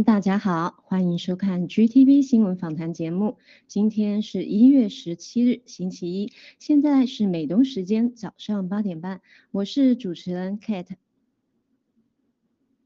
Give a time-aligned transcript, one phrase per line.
[0.00, 3.36] 们，大家好，欢迎收看 GTV 新闻访谈节目。
[3.66, 10.96] 今天是一月十七日，星期一，现在是美东时间早上八点半，我是主持人 Kate，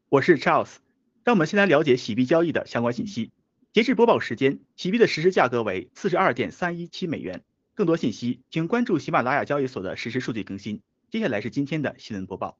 [0.08, 0.76] 我是 Charles。
[1.22, 3.30] 让我们先来了解洗币交易的相关信息。
[3.72, 7.42] 截至播报时间，洗币的实时价格为四十二点三一七美元。
[7.74, 10.82] 更多信息，请关注喜马拉雅交易所的实时数据更新。
[11.10, 12.58] 接下来是今天的新闻播报。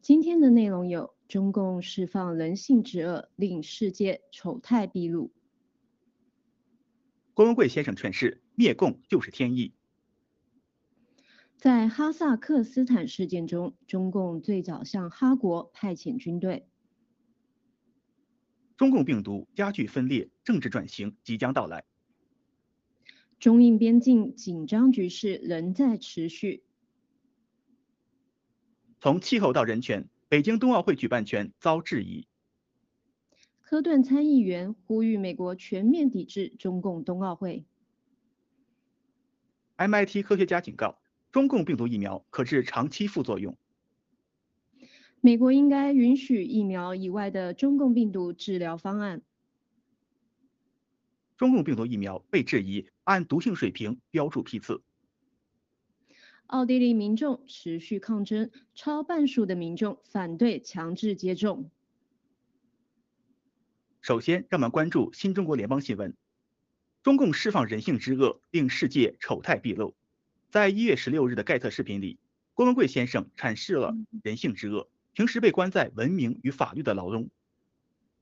[0.00, 1.12] 今天的内容有。
[1.34, 5.32] 中共释放人性之恶，令世界丑态毕露。
[7.34, 9.74] 郭文贵先生诠释：灭共就是天意。
[11.56, 16.68] 在哈萨克斯坦事件中，中共最早向哈国派遣军队。
[18.76, 21.84] 中共病毒加剧分裂，政治转型即将到来。
[23.40, 26.62] 中印边境紧张局势仍在持续。
[29.00, 30.08] 从气候到人权。
[30.34, 32.26] 北京冬奥会举办权遭质疑。
[33.60, 37.64] 科顿参议员呼吁美国全面抵制中共冬奥会。
[39.76, 40.98] MIT 科学家警告，
[41.30, 43.56] 中共病毒疫苗可致长期副作用。
[45.20, 49.22] 美国应该允许疫苗以外的中共病毒治疗方案。
[51.36, 54.82] 中共病毒疫苗被质疑按毒性水平标注批次。
[56.46, 61.70] 奥地利民众持续抗争，超半数的民众反对强制接种。
[64.02, 66.14] 首先，让我们关注新中国联邦新闻：
[67.02, 69.96] 中共释放人性之恶，令世界丑态毕露。
[70.50, 72.18] 在一月十六日的盖特视频里，
[72.52, 77.30] 郭文贵先生阐释了人性之恶，平时被关在文明与法律的牢中，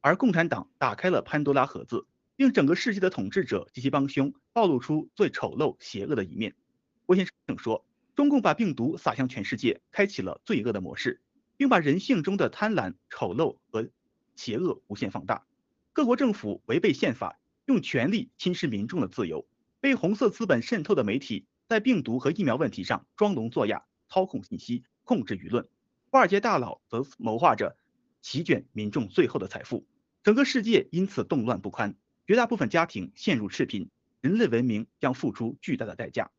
[0.01, 6.55] 而共产党打开了潘多拉盒子，令整个世界的统治者及其帮凶暴露出最丑陋、邪恶的一面。
[7.05, 7.85] 郭先生说。
[8.15, 11.23] 中共把病毒撒向全世界，开启了罪恶的模式，
[11.57, 13.89] 并把人性中的贪婪、丑陋和
[14.37, 15.47] 邪恶无限放大。
[15.95, 19.47] 各国政府违背宪法，用权力侵蚀民众的自由。
[19.81, 25.67] 被红色资本渗透的媒体，在病毒和疫苗问题上装聋作哑，操控信息，控制舆论。
[26.11, 27.79] 华尔街大佬则谋划着
[28.21, 29.87] 席卷民众最后的财富。
[30.23, 33.89] 整个世界因此动乱不堪，绝大部分家庭陷入赤贫，
[34.21, 36.31] 人类文明将付出巨大的代价。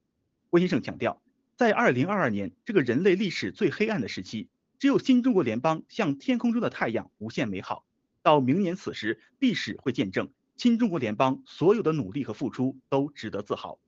[0.51, 1.22] 郭先生强调。
[1.55, 7.85] 在二零二二年这个人类历史最黑暗的时期，只有新中国联邦像天空中的太阳，无限美好。
[8.23, 13.79] 到明年此时，历史会见证新中国联邦所有的努力和付出都值得自豪。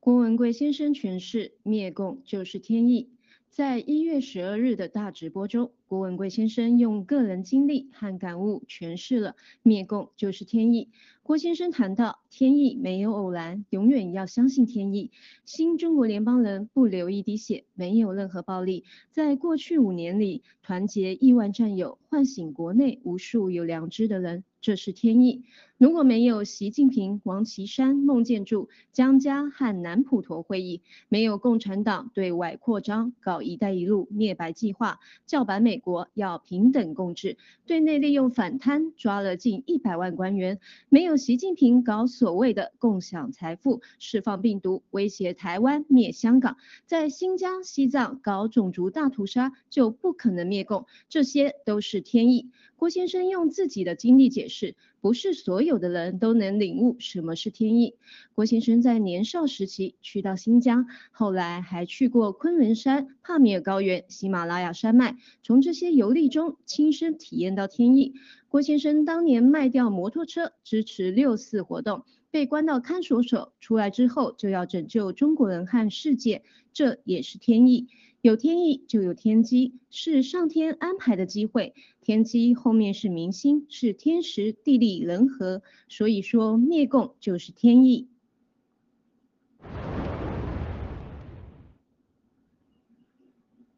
[0.00, 3.10] 郭文贵先生诠释：灭共就是天意。
[3.48, 10.90] 在一月十二日的大直播中，郭文贵先生用个人经历和感悟诠释了灭共就是天意。
[11.26, 15.10] 郭先生谈到，天意没有偶然，永远要相信天意。
[15.44, 18.84] 新中国联邦人不流一滴血，没有任何暴力。
[19.10, 25.42] 在过去五年里，团结亿万战友，唤醒国内无数有良知的人，这是天意。
[25.78, 37.36] 如果没有习近平、王岐山、孟建柱、江家和南普陀会议，没有共产党对外扩张、搞“一带一路”灭白计划，叫板美国要平等共治，
[37.66, 41.15] 对内利用反贪抓了近一百万官员，没有。
[41.16, 52.50] 习近平搞所谓的共享财富，释放病毒，威胁台湾灭香港，在新疆、西藏搞种族大屠杀，就不可能灭共，这些都是天意。
[52.76, 57.94] 郭先生用自己的经历解释，不是所有的人都能领悟什么是天意。
[58.34, 68.12] 郭先生在年少时期去到新疆，后来还去过昆仑山、帕米尔高原、喜马拉雅山脉，从这些游历中亲身体验到天意。
[68.48, 76.42] 郭先生当年卖掉摩托车支持六四活动，被关到看守所，出来之后就要拯救中国人和世界，
[76.74, 77.88] 这也是天意。
[78.22, 81.74] 有天意就有天机，是上天安排的机会。
[82.00, 85.62] 天机后面是明星，是天时地利人和。
[85.88, 88.08] 所以说灭共就是天意。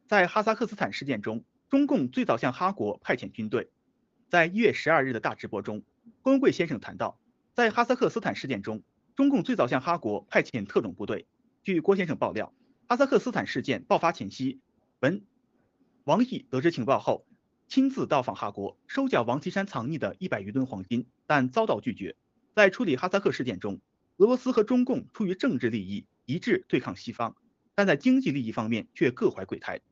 [0.07, 3.69] 在哈萨克斯坦事件中，中共最早向哈国派遣军队。
[4.31, 5.83] 在一月十二日的大直播中，
[6.23, 7.19] 郭文贵先生谈到，
[7.53, 8.83] 在哈萨克斯坦事件中，
[9.15, 11.27] 中共最早向哈国派遣特种部队。
[11.63, 12.55] 据郭先生爆料，
[12.91, 14.63] 哈萨克斯坦事件爆发前夕，
[15.01, 15.23] 文
[16.05, 17.27] 王毅得知情报后，
[17.67, 22.17] 亲自到访哈国，收缴王岐山藏匿的一百余吨黄金，但遭到拒绝。
[22.55, 23.79] 在处理哈萨克事件中，
[24.17, 27.37] 俄罗斯和中共出于政治利益一致对抗西方，
[27.75, 29.83] 但在经济利益方面却各怀鬼胎。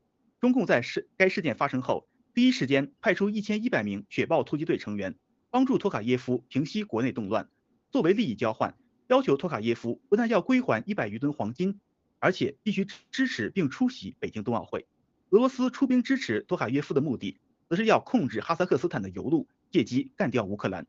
[0.41, 5.15] 中共在事该事件发生后，第一时间派出一千一百名雪豹突击队成员，
[5.51, 7.51] 帮助托卡耶夫平息国内动乱。
[7.91, 8.75] 作为利益交换，
[9.09, 11.79] 要求托卡耶夫不但要归还一百余吨黄金，
[12.19, 14.87] 而且必须支持并出席北京冬奥会。
[15.31, 20.87] 俄罗斯出兵支持托卡耶夫的目的，则是要控制哈萨克斯坦的油路，借机干掉乌克兰。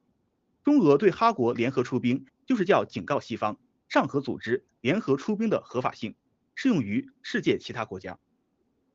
[0.63, 3.57] 中俄对哈国联合出兵，就是叫警告西方，
[3.89, 6.13] 上合组织联合出兵的合法性
[6.56, 8.19] 适用于世界其他国家。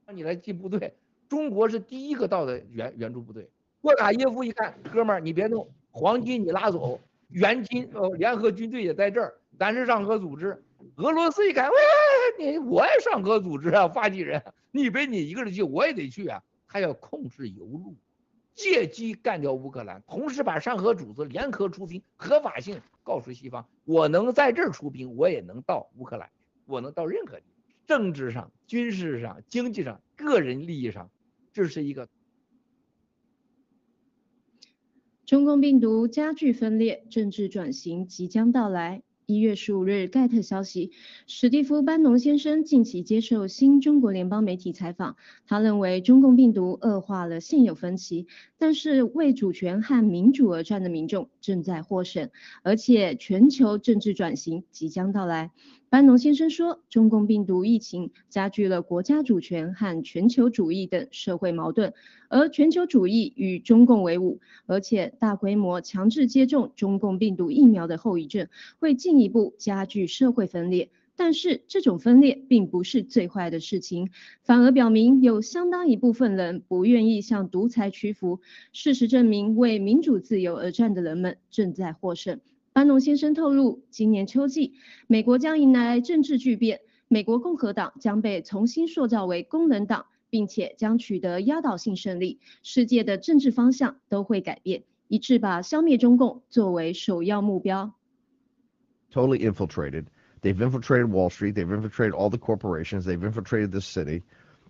[0.07, 0.95] 让你来进部队，
[1.29, 3.51] 中国是第一个到的援援助部队。
[3.81, 7.01] 托卡耶夫一看，哥们儿，你别动，黄金你拉走。
[7.31, 10.63] 援军呃，联合军队也在这儿，咱是上合组织。
[10.97, 11.77] 俄罗斯一看，喂，
[12.39, 16.43] 你我也上合组织啊，发起人，你别你一个人去，我也得去啊。
[16.67, 17.97] 他要控制油路，
[18.55, 26.31] 借机干掉乌克兰，同时把上合组织联合出兵合法性告诉西方，我能在这儿出兵，我也能到乌克兰，
[26.65, 27.45] 我能到任何地，
[27.87, 31.11] 政治上、军事上、经济上、个人利益上，
[31.53, 32.09] 这是一个。
[35.27, 39.03] 中共病毒加剧分裂，政治转型即将到来。
[39.27, 40.91] 一月十五日，盖特消息，
[41.27, 48.27] 史蒂夫·班农先生近期接受新中国联邦媒体采访，他认为中共病毒恶化了现有分歧，
[48.59, 52.31] 但是为主权和民主而战的民众正在获胜，
[52.63, 55.53] 而且全球政治转型即将到来。
[55.93, 61.93] 班农先生说，中共病毒疫情加剧了国家主权和全球主义等社会矛盾，
[62.31, 70.89] 而全球主义与中共为伍，而且大规模强制接种中共病毒疫苗的后遗症会进一步加剧社会分裂。
[71.15, 74.09] 但是这种分裂并不是最坏的事情，
[74.43, 78.41] 反而表明有相当一部分人不愿意向独裁屈服。
[78.73, 82.41] 事实证明，为民主自由而战的人们正在获胜。
[82.74, 84.74] 班农先生透露，今年秋季，
[85.08, 97.94] 美国将迎来政治巨变，美国共和党将被重新塑造为工人党，并且将取得压倒性胜利，世界的政治方向都会改变，一致把消灭中共作为首要目标。
[99.12, 100.06] Totally infiltrated.
[100.42, 101.54] They've infiltrated Wall Street.
[101.54, 103.06] They've infiltrated all the corporations.
[103.06, 104.22] They've infiltrated this city.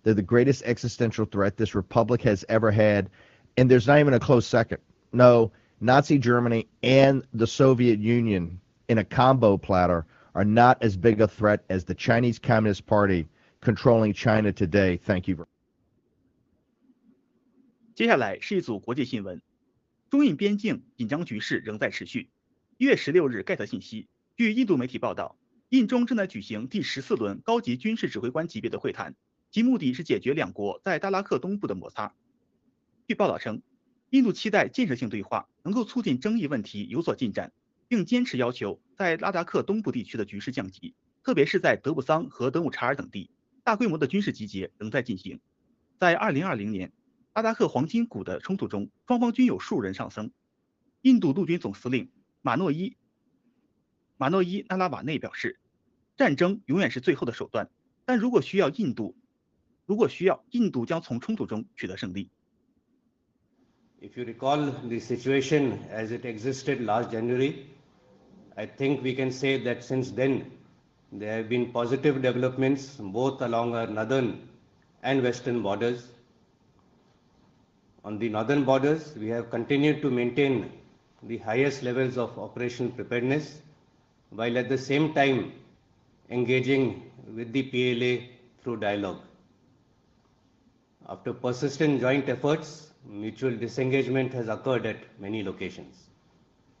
[0.02, 3.10] They're the greatest existential threat this republic has ever had,
[3.56, 4.78] and there's not even a close second.
[5.12, 5.50] No.
[5.82, 11.28] Nazi Germany and the Soviet Union in a combo platter are not as big a
[11.28, 13.28] threat as the Chinese Communist Party
[13.60, 14.98] controlling China today.
[14.98, 15.46] Thank you.
[17.94, 19.40] 接下来是一组国际新闻：
[20.10, 22.28] 中印边境紧张局势仍在持续。
[22.76, 25.36] 一月十六日，盖特信息，据印度媒体报道，
[25.68, 29.14] 印中正在举行第十四轮高级军事指挥官级别的会谈，
[29.52, 32.12] 其目的是解决两国在达拉克东部的摩擦。
[33.06, 33.62] 据报道称。
[34.13, 37.51] 印度期待建设性对话能够促进争议问题有所进展，
[37.87, 40.93] 并坚持要求在拉达克东部地区的局势降级，
[41.23, 43.31] 特别是在德布桑和德姆查尔等地，
[43.63, 45.39] 大规模的军事集结仍在进行。
[45.97, 46.93] 在2020年
[47.33, 50.29] 拉达克黄金谷的冲突中，双方均有数人丧生。
[51.01, 52.11] 印度陆军总司令
[52.43, 52.95] 马诺伊
[54.17, 55.59] 马诺伊纳拉瓦内表示，
[56.15, 57.67] 战争永远是最后的手段，
[58.05, 59.17] 但如果需要印度，
[59.87, 62.29] 如果需要，印度将从冲突中取得胜利。
[64.03, 67.67] If you recall the situation as it existed last January,
[68.57, 70.51] I think we can say that since then
[71.13, 74.49] there have been positive developments both along our northern
[75.03, 76.09] and western borders.
[78.03, 80.69] On the northern borders, we have continued to maintain
[81.23, 83.61] the highest levels of operational preparedness
[84.31, 85.53] while at the same time
[86.29, 88.27] engaging with the PLA
[88.61, 89.21] through dialogue.
[91.07, 95.94] After persistent joint efforts, mutual disengagement has occurred at many locations,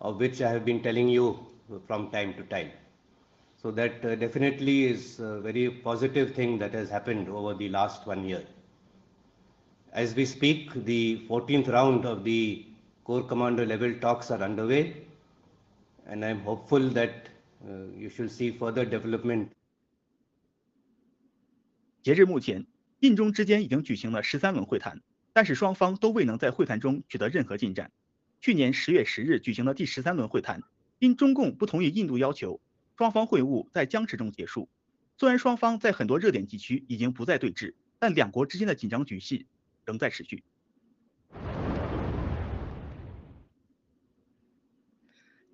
[0.00, 1.38] of which I have been telling you
[1.86, 2.70] from time to time.
[3.62, 8.06] So that uh, definitely is a very positive thing that has happened over the last
[8.06, 8.44] one year.
[9.92, 12.64] As we speak, the 14th round of the
[13.04, 14.96] Corps Commander level talks are underway,
[16.06, 17.28] and I'm hopeful that
[17.68, 19.48] uh, you should see further development.
[22.02, 22.64] 截至目前，
[23.00, 25.00] 印中之间已经举行了十三轮会谈，
[25.33, 27.91] 但是双方都未能在会谈中取得任何进展。
[28.39, 30.61] 去年十月十日举行的第十三轮会谈，
[30.99, 32.61] 因中共不同意印度要求，
[32.97, 34.69] 双方会晤在僵持中结束。
[35.17, 39.45] 虽然双方在很多热点地区已经不再对峙，但两国之间的紧张局势
[39.85, 40.43] 仍在持续。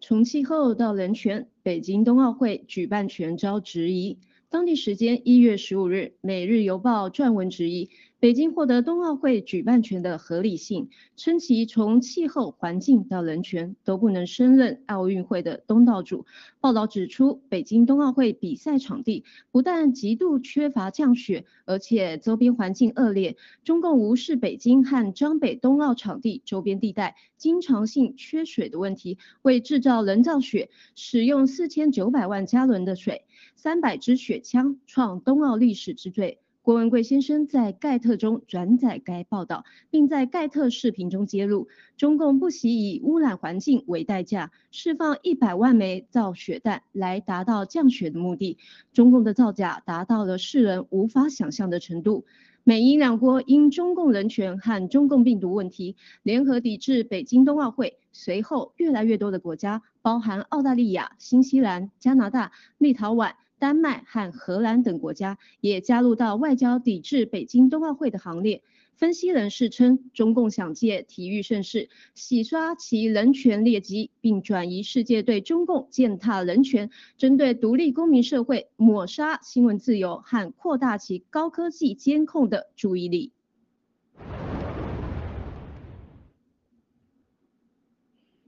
[0.01, 4.17] 从气候到人权，北京冬奥会举办权遭质疑。
[4.51, 16.25] 当地时间一月十五日，《每日邮报》撰文质疑北京获得冬奥会举办权的合理性，称其从气候环境到人权都不能胜任奥运会的东道主。
[16.59, 23.37] 报道指出，北京冬奥会比赛场地不但极度缺乏降雪，而且周边环境恶劣。
[23.63, 33.25] 中共无视北京和张北冬奥场地周边地带经常性缺水的问题，为制造人造雪，使用四千九百万加仑的水。
[33.55, 36.39] 三百支雪枪创冬奥历史之最。
[36.61, 41.67] 郭文贵先生在盖特中转载该报道，并在盖特视频中揭露，
[41.97, 48.57] 中共不惜以污染环境为代价，释放一百万枚造雪弹来达到降雪的目的。
[48.93, 52.25] 中共的造假达到了世人无法想象的程度。
[52.69, 57.97] 美英两国因中共人权和中共病毒问题联合抵制北京冬奥会。
[58.11, 63.31] 随后，越来越多的国家，包含澳大利亚、新西兰、加拿大、立陶宛。
[63.57, 68.61] 丹麦和荷兰等国家也加入到外交抵制北京冬奥会的行列。
[68.99, 83.31] 分析人士称，中共想借体育盛事洗刷其人权劣迹，并转移世界对中共践踏人权、针对独立公民社会抹杀新闻自由和扩大其高科技监控的注意力。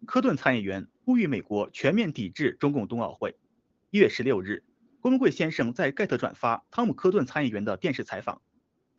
[0.06, 3.38] 科顿参议员呼吁美国全面抵制中共冬奥会。
[3.90, 4.66] 一月十六日。
[5.00, 8.42] 郭文贵先生在盖特转发汤姆·科顿参议员的电视采访。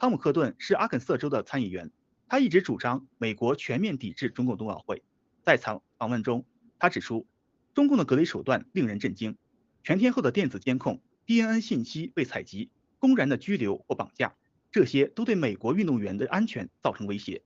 [0.02, 1.92] 汤姆·克顿是阿肯色州的参议员，
[2.26, 5.04] 他一直主张美国全面抵制中共冬奥会。
[5.44, 6.44] 在访访问中，
[6.80, 7.28] 他指出，
[7.72, 9.36] 中共的隔离手段令人震惊：
[9.84, 12.68] 全天候的电子监控、DNA 信息被采集、
[12.98, 14.34] 公然的拘留或绑架，
[14.72, 17.44] 这些都对美国运动员的安全造成威胁。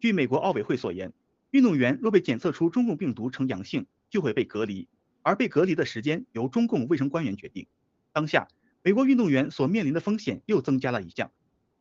[0.00, 1.12] 据美国奥委会所言，
[1.52, 4.88] 运动员若被检测出中共病毒呈阳性，就会被隔离，
[5.22, 7.68] 而被隔离的时间由中共卫生官员决定。
[8.12, 8.48] 当下，
[8.82, 11.30] 美国运动员所面临的风险又增加了一项。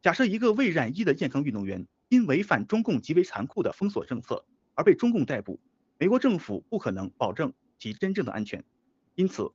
[0.02, 4.44] 假设一个未染疫的健康运动员因违反中共极为残酷的封锁政策
[4.74, 5.60] 而被中共逮捕，
[6.00, 8.64] 美国政府不可能保证其真正的安全。
[9.14, 9.52] 因此，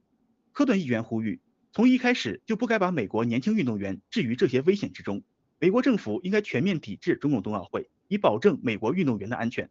[0.52, 1.40] 科顿议员呼吁，
[1.72, 5.24] 从一开始就不该把美国年轻运动员置于这些危险之中。
[5.58, 9.68] 美国政府应该全面抵制中共冬奥会，以保证美国运动员的安全。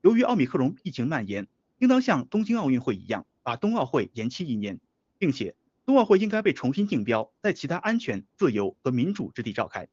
[0.00, 1.46] 由于奥密克戎疫情蔓延，
[1.78, 4.80] 应当像东京奥运会一样，把冬奥会延期一年，
[5.18, 5.54] 并且。
[5.86, 9.88] 冬奥会应该被重新竞标，在其他安全、自由和民主之地召开。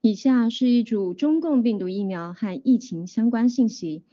[0.00, 4.04] 以下是一组中共病毒疫苗和疫情相关信息。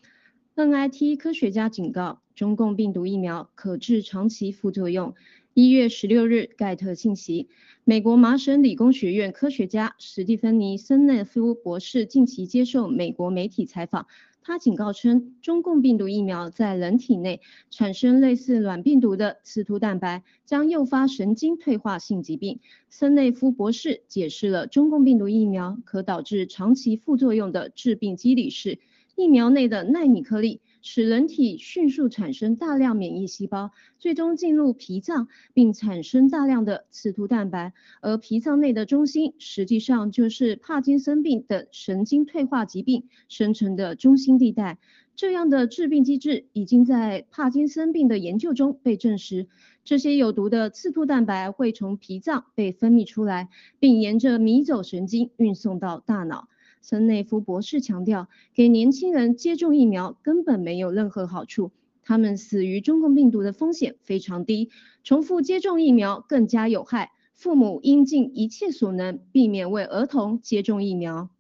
[0.56, 5.14] NIT 科学家警告，中共病毒疫苗可致长期副作用。
[5.54, 7.50] 一月十六日，盖特信息，
[7.84, 14.08] 美国麻省理工学院科学家史蒂芬妮·森内夫博士近期接受美国媒体采访。
[14.48, 22.60] 他警告称，中共病毒疫苗在人体内产生类似卵病毒的刺突蛋白，将诱发神经退化性疾病。
[22.88, 28.78] 森内夫博士解释了中共病毒疫苗可导致长期副作用的致病机理是：
[29.16, 30.62] 疫苗内的纳米颗粒。
[30.88, 37.74] 使人体迅速产生大量免疫细胞，最终进入脾脏，并产生大量的刺突蛋白。
[38.02, 44.78] 而脾脏内的中心，实际上就是帕金森病等神经退化疾病生成的中心地带。
[45.16, 49.48] 这样的致病机制已经在帕金森病的研究中被证实。
[49.84, 53.50] 这些有毒的刺突蛋白会从脾脏被分泌出来，
[53.80, 56.48] 并沿着迷走神经运送到大脑。
[56.86, 61.72] 森内夫博士强调，给年轻人接种疫苗根本没有任何好处，
[62.04, 64.70] 他们死于中共病毒的风险非常低。
[65.04, 71.32] 重复接种疫苗更加有害，父母应尽一切所能避免为儿童接种疫苗。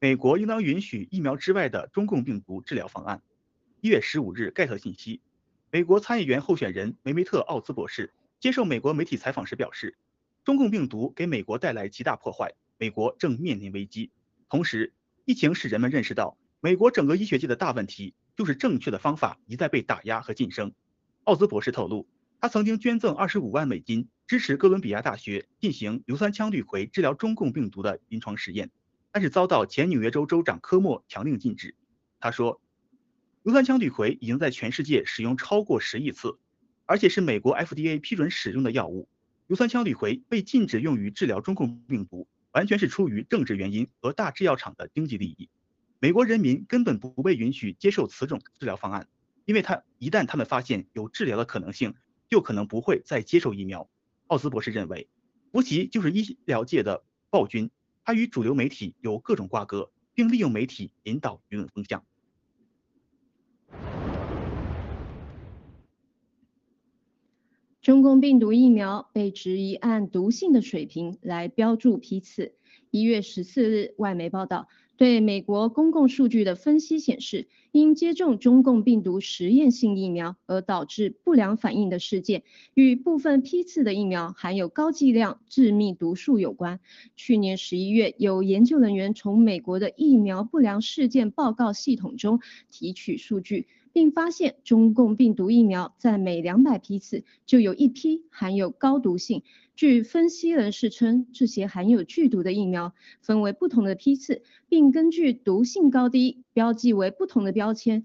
[0.00, 3.22] 美国应当允许疫苗之外的中共病毒治疗方案。
[3.80, 5.20] 一月十五日，盖特信息，
[5.70, 9.96] 美国参议员候选人梅梅特·奥兹博士接受美国媒体采访时表示。
[10.46, 14.12] 中共病毒给美国带来极大破坏，美国正面临危机。
[14.48, 20.72] 同时，疫情使人们认识到，美国整个医学界的大问题就是正确的方法一再被打压和晋升。
[21.24, 22.06] 奥兹博士透露，
[22.40, 28.70] 他曾经捐赠二十五万美金支持哥伦比亚大学进行硫酸羟氯喹治疗中共病毒的临床实验，
[29.10, 31.74] 但是遭到前纽约州州长科莫强令禁止。
[32.20, 32.60] 他说，
[33.42, 36.38] 硫酸羟氯喹已经在全世界使用超过十亿次，
[36.84, 39.08] 而且是美国 FDA 批准使用的药物。
[39.46, 45.48] 硫酸羟氯喹被禁止用于治疗中共病毒，完全是出于政治原因和大制药厂的经济利益。
[46.00, 49.08] 美国人民根本不被允许接受此种治疗方案，
[49.44, 51.94] 因为他一旦他们发现有治疗的可能性，
[52.28, 53.88] 就可能不会再接受疫苗。
[54.26, 55.08] 奥斯博士认为，
[55.52, 57.70] 福奇就是医疗界的暴君，
[58.04, 62.04] 他与主流媒体有各种瓜葛，并利用媒体引导舆论风向。
[67.86, 72.52] 中共病毒疫苗被质疑按毒性的水平来标注批次。
[72.90, 82.42] 一月十四日，外媒报道，对美国公共数据的分析显示，因接种中共病毒实验性疫苗而导致不良反应的事件，
[82.74, 86.80] 与部分批次的疫苗含有高剂量致命毒素有关。
[87.14, 93.68] 去年十一月，有研究人员从美国的疫苗不良事件报告系统中提取数据。
[93.96, 99.42] 并发现中共病毒疫苗在每两百批次就有一批含有高毒性。
[99.74, 108.04] 据分析人士称，这些含有剧毒的疫苗分为不同的批次，并根据毒性高低标记为不同的标签。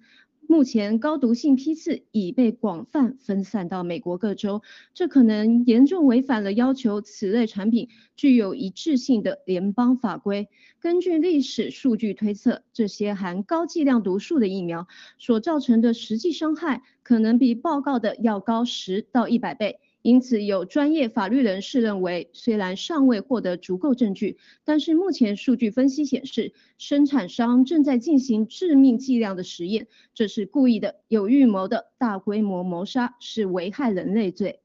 [0.52, 4.62] 目前高毒性批次已被广泛分散到美国各州，
[4.94, 7.88] 这可能严重违反了要求此类产品
[8.18, 10.50] 具有一致性的联邦法规。
[10.82, 19.80] 根据历史数据推测，这些含高剂量毒素的疫苗所造成的实际伤害可能比报告的要高十到一百倍。
[20.04, 34.62] 因此，有专业法律人士认为，虽然尚未获得足够证据，但是目前数据分析显示，生产商正在进行致命剂量的实验，这是故意的、有预谋的大规模谋杀，是危害人类罪。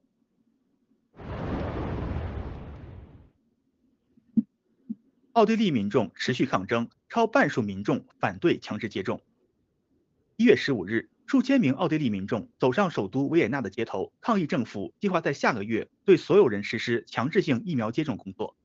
[5.33, 9.21] 奥地利民众持续抗争，超半数民众反对强制接种。
[10.35, 11.09] 一月十五日。
[11.27, 18.55] 数千名奥地利民众走上首都维也纳的街头，抗议政府计划在下个月对所有人实施强制性疫苗接种工作。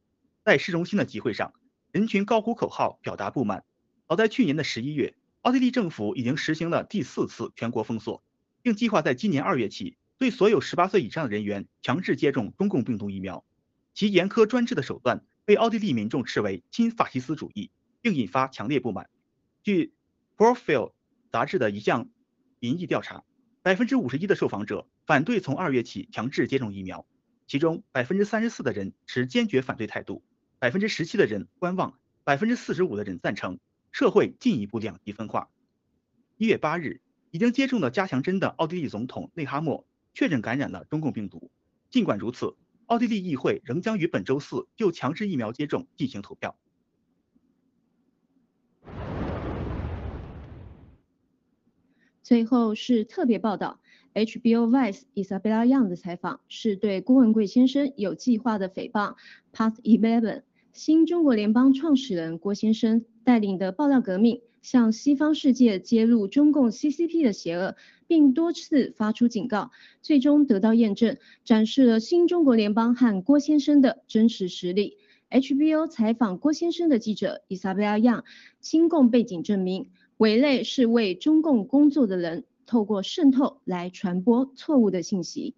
[0.45, 1.55] 在市中心的集会上，
[1.91, 3.65] 人群高呼口号，表达不满。
[4.07, 8.23] 早在去年的十一月，奥地利政府已经实行了第四次全国封锁，
[8.63, 13.45] 并计划在今年二月起对所有十八岁以上的人员强制接种中共病毒疫苗。
[13.93, 19.11] 其严苛专制的手段被奥地利民众视为亲法西斯主义，并引发强烈不满。
[19.65, 19.95] 据
[20.37, 20.93] Profile
[21.33, 22.09] 杂志的一项。
[22.63, 23.25] 民意调查，
[23.63, 27.05] 百分之五十一的受访者反对从二月起强制接种疫苗，
[27.49, 30.23] 其中百分之三十四的人持坚决反对态度，
[30.61, 33.59] 百分之十七的人观望，百分之四十五的人赞成。
[33.91, 35.51] 社会进一步两极分化。
[36.37, 37.01] 一月八日，
[37.33, 41.51] 已经接种了加强针的奥地利总统内哈默确诊感染了中共病毒。
[41.91, 46.57] 尽管如此，奥地利议会仍将于本周四就强制疫苗接种进行投票。
[52.23, 53.81] 最后是特别报道
[54.15, 59.17] ，HBO Vice Isabella Young 的采访是对郭文贵先生有计划的诽谤。
[59.53, 74.97] Part Eleven 新中国联邦创始人郭先生带领的爆料革命，向西方世界揭露中共 CCP 的邪恶，并多次发出警告，最终得到验证，展示了新中国联邦和郭先生的真实实力。
[75.31, 78.23] HBO 采访郭先生的记者 Isabella Young，
[78.61, 79.89] 亲共背景证明。
[80.19, 85.55] 伪类是为中共工作的人，透过渗透来传播错误的信息。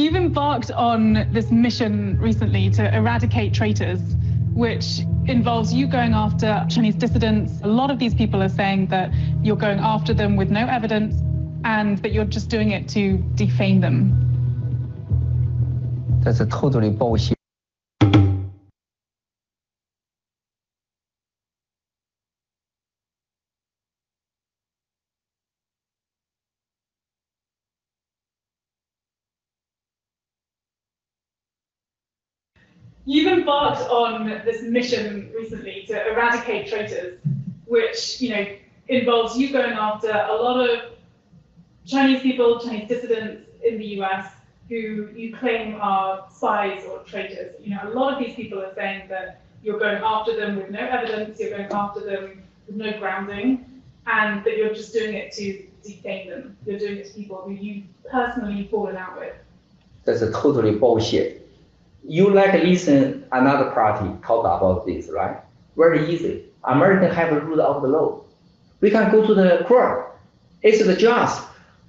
[0.00, 4.00] You've embarked on this mission recently to eradicate traitors,
[4.54, 7.60] which involves you going after Chinese dissidents.
[7.64, 11.16] A lot of these people are saying that you're going after them with no evidence
[11.66, 14.16] and that you're just doing it to defame them.
[16.24, 17.39] That's a totally bullshit.
[33.06, 37.18] You've embarked on this mission recently to eradicate traitors,
[37.64, 38.46] which you know
[38.88, 40.92] involves you going after a lot of
[41.86, 44.32] Chinese people, Chinese dissidents in the US
[44.68, 47.56] who you claim are spies or traitors.
[47.60, 50.70] You know, a lot of these people are saying that you're going after them with
[50.70, 55.32] no evidence, you're going after them with no grounding, and that you're just doing it
[55.32, 56.56] to defame them.
[56.64, 59.34] You're doing it to people who you've personally fallen out with.
[60.04, 61.49] That's a totally bullshit.
[62.06, 65.36] You like listen another party talk about this, right?
[65.76, 66.44] Very easy.
[66.64, 68.22] American have a rule of the law.
[68.80, 70.18] We can go to the court.
[70.62, 71.30] It's the judge.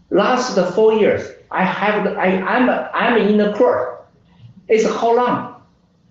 [0.09, 4.05] Last four years, I have the, I I'm I'm in the court.
[4.67, 5.61] It's how long?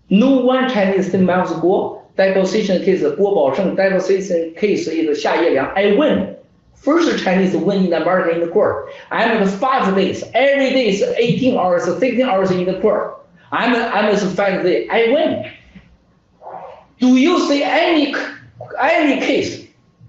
[0.09, 5.77] No one Chinese Miles Guo deposition case Guo Baosheng deposition case is Xia Yeliang.
[5.77, 6.37] I win.
[6.75, 8.91] First Chinese win in America in the court.
[9.11, 10.25] I'm five days.
[10.35, 13.20] Every day is 18 hours, 16 hours in the court.
[13.53, 14.89] I'm I'm five days.
[14.91, 15.53] I win.
[17.01, 18.15] Do you see any
[18.81, 19.67] any case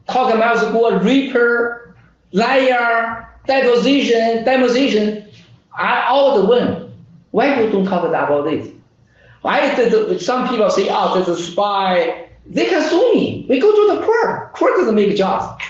[0.08, 1.96] talk about Guo reaper,
[2.32, 5.28] liar, deposition, deposition?
[5.74, 6.94] I all the win.
[7.32, 8.68] Why you don't talk about this?
[9.44, 12.28] I did, some people say, oh, there's a spy.
[12.46, 13.46] They can sue me.
[13.50, 14.54] We go to the court.
[14.54, 15.64] Court doesn't make jobs.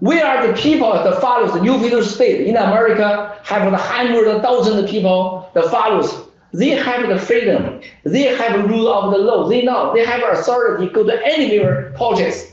[0.00, 4.28] We are the people that follows the New Federal State in America, have the hundred
[4.28, 6.28] of people that follows.
[6.52, 7.80] They have the freedom.
[8.04, 9.48] They have rule of the law.
[9.48, 10.88] They know they have authority.
[10.92, 12.52] Go to anywhere, purchase.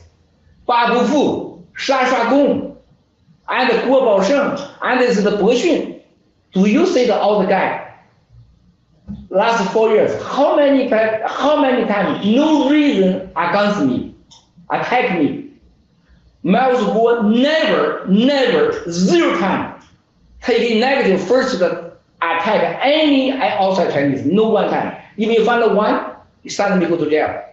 [0.66, 2.76] Ba Bu Fu, Sha Sha Gong,
[3.48, 6.00] and Guo Bao Sheng, and is the Bo Xun.
[6.52, 7.86] Do you see the old guy?
[9.28, 12.24] Last four years, how many how many times?
[12.24, 14.14] No reason against me,
[14.70, 15.50] attack me.
[16.42, 19.80] Miles Guo never, never, zero time
[20.42, 21.89] taking negative first the
[22.22, 24.96] attack any outside Chinese, no one time.
[25.16, 27.44] If you find one, you suddenly go to jail.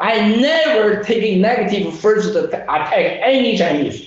[0.00, 4.06] I never taking negative first attack any Chinese.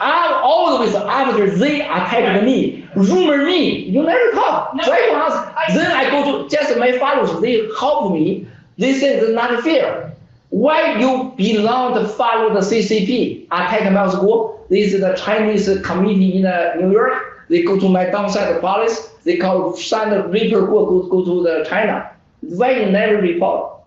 [0.00, 4.74] I always after they attacked me, rumor me, you never talk.
[4.74, 8.48] No, so I ask, then I go to just my followers, they help me.
[8.78, 10.16] They say it's not fair.
[10.48, 14.66] Why you belong to follow the CCP, attack Miles school?
[14.68, 17.31] This is the Chinese committee in uh, New York.
[17.52, 19.10] They go to my downside police.
[19.24, 22.10] They call the Reaper Guo go, go to the China.
[22.40, 23.82] Why you never report?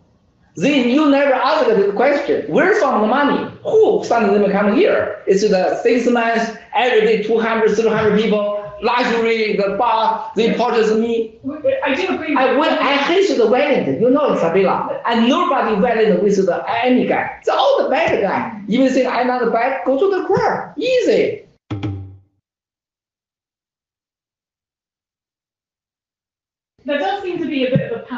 [0.55, 3.51] Then you never ask the question, where from the money?
[3.63, 5.23] Who sent them come here?
[5.25, 11.39] It's the six months, every day 200, 300 people, luxury, the bar, they purchase me.
[11.83, 12.35] I do agree.
[12.35, 17.07] I when I hate the violent, you know Isabella, and nobody violent with the any
[17.07, 17.37] guy.
[17.39, 18.61] It's all the bad guy.
[18.67, 20.73] Even say I'm not bad, go to the court.
[20.77, 21.44] Easy.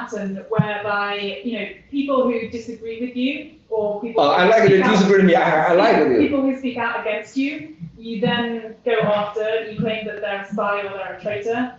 [0.10, 4.24] Pattern whereby you know people who disagree with you or people.
[4.24, 4.82] Oh, I who like speak it.
[4.82, 5.36] out- Disagree with me.
[5.36, 6.20] I, I like it.
[6.20, 9.70] People who speak out against you, you then go after.
[9.72, 11.74] You claim that they're a spy or they're a traitor.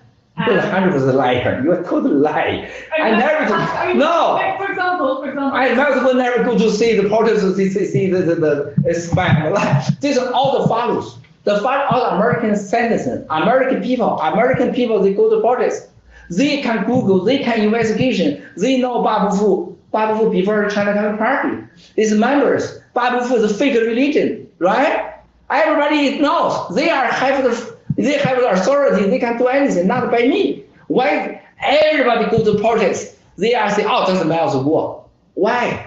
[0.46, 1.60] You're and- 100 percent liar.
[1.64, 2.70] You're a total lie.
[2.98, 3.52] Oh, I never.
[3.54, 4.34] I mean, no.
[4.34, 5.58] like, For example, for example.
[5.58, 8.34] I might as well never go to see the protesters, see, see, see the, the,
[8.36, 9.52] the spam.
[9.52, 11.18] Like, These are all the follows.
[11.44, 15.88] The follow all American citizens, American people, American people, they go to protest.
[16.30, 18.44] They can Google, they can investigation.
[18.56, 21.64] They know Babu Babu before China Communist Party.
[21.96, 25.14] These members, Babu is a fake religion, right?
[25.50, 29.08] Everybody knows they are have the they have the authority.
[29.08, 30.64] They can do anything, not by me.
[30.88, 33.16] Why everybody go to protest?
[33.36, 35.04] They are saying, oh, that's Miles War.
[35.34, 35.86] Why?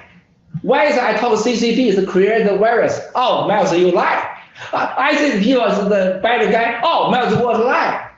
[0.61, 2.99] Why is I talk CCP is create the virus?
[3.15, 4.37] Oh, Miles, you lie.
[4.73, 6.79] I say the people is the bad guy.
[6.83, 8.10] Oh, Miles was lie.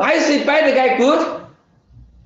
[0.00, 1.46] I say bad guy good.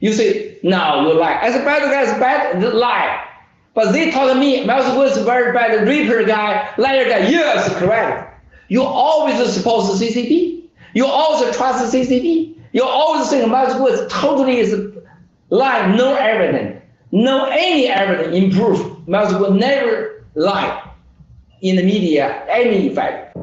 [0.00, 1.38] You say no, you lie.
[1.40, 3.28] I say bad guy is bad, lie.
[3.74, 7.28] But they told me Miles was very bad, reaper guy, liar guy.
[7.28, 8.40] Yes, correct.
[8.68, 10.62] You always suppose CCP.
[10.94, 12.56] You always trust the CCP.
[12.72, 14.92] You always think Miles was totally is
[15.50, 19.06] lie, no evidence, no any evidence improve.
[19.08, 20.90] Miles will never lie
[21.62, 23.36] in the media, any fact.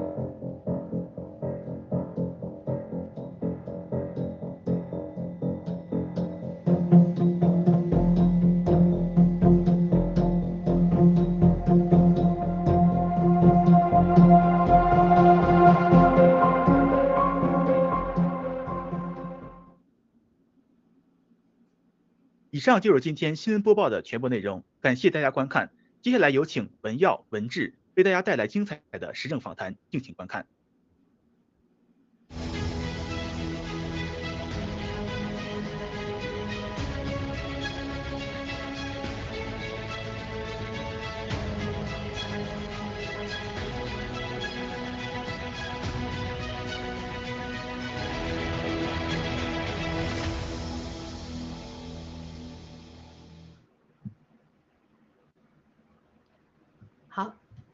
[22.61, 25.71] 上就是今天新闻播报的全部内容，感谢大家观看。
[26.03, 30.45] 接下来有请文耀、文志为大家带来精彩的时政访谈，敬请观看。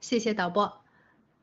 [0.07, 0.81] 谢谢导播。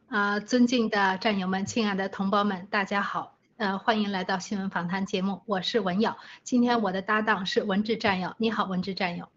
[0.09, 3.37] 啊、尊敬的战友们，亲爱的同胞们，大家好。
[3.59, 6.17] 呃，欢迎来到新闻访谈节目，我是文瑶。
[6.45, 9.29] 今天我的搭档是文志战友，你好，文志战友。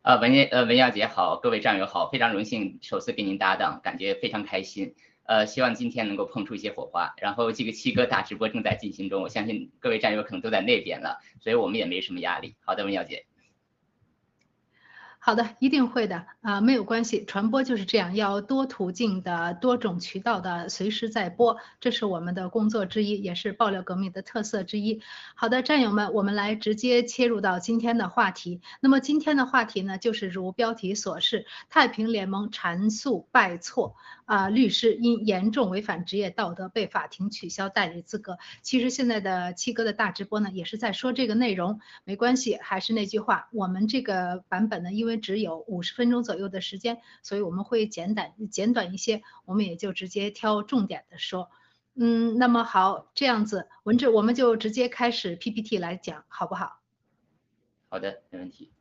[0.00, 4.94] 呃，文呃文瑶姐好，各位战友好，非常荣幸首次跟您搭档，感觉非常开心。
[5.24, 7.12] 呃，希望今天能够碰出一些火花。
[7.18, 12.56] 然后这个七哥大直播正在进行中，我相信各位战友可能都在那边了，所以我们也没什么压力。
[12.64, 13.26] 好的，文瑶姐。
[15.30, 25.00] 好的，一定会的啊，没有关系，传播就是这样，要多途径的、多种渠道的，随时在播，这是我们的工作之一，也是爆料革命的特色之一。
[25.36, 28.60] 好的，战友们，我们来直接切入到今天的话题。
[28.80, 33.94] 那么今天的话题呢，就是如标题所示，太平联盟阐诉败错。
[34.24, 38.38] 啊，律师因严重违反职业道德被法庭取消代理资格。
[38.62, 41.80] 其实现在的七哥的大直播呢，也是在说这个内容。
[42.04, 51.50] 没关系，还是那句话，我们这个版本呢，因为只有五十分钟左右的时间，所以我们会简短简短一些，我们也就直接挑重点的说。
[51.94, 56.80] 嗯，那么好，这样子，文志，我们就直接开始 PPT 来讲，好不好？
[57.88, 58.72] 好的，没问题。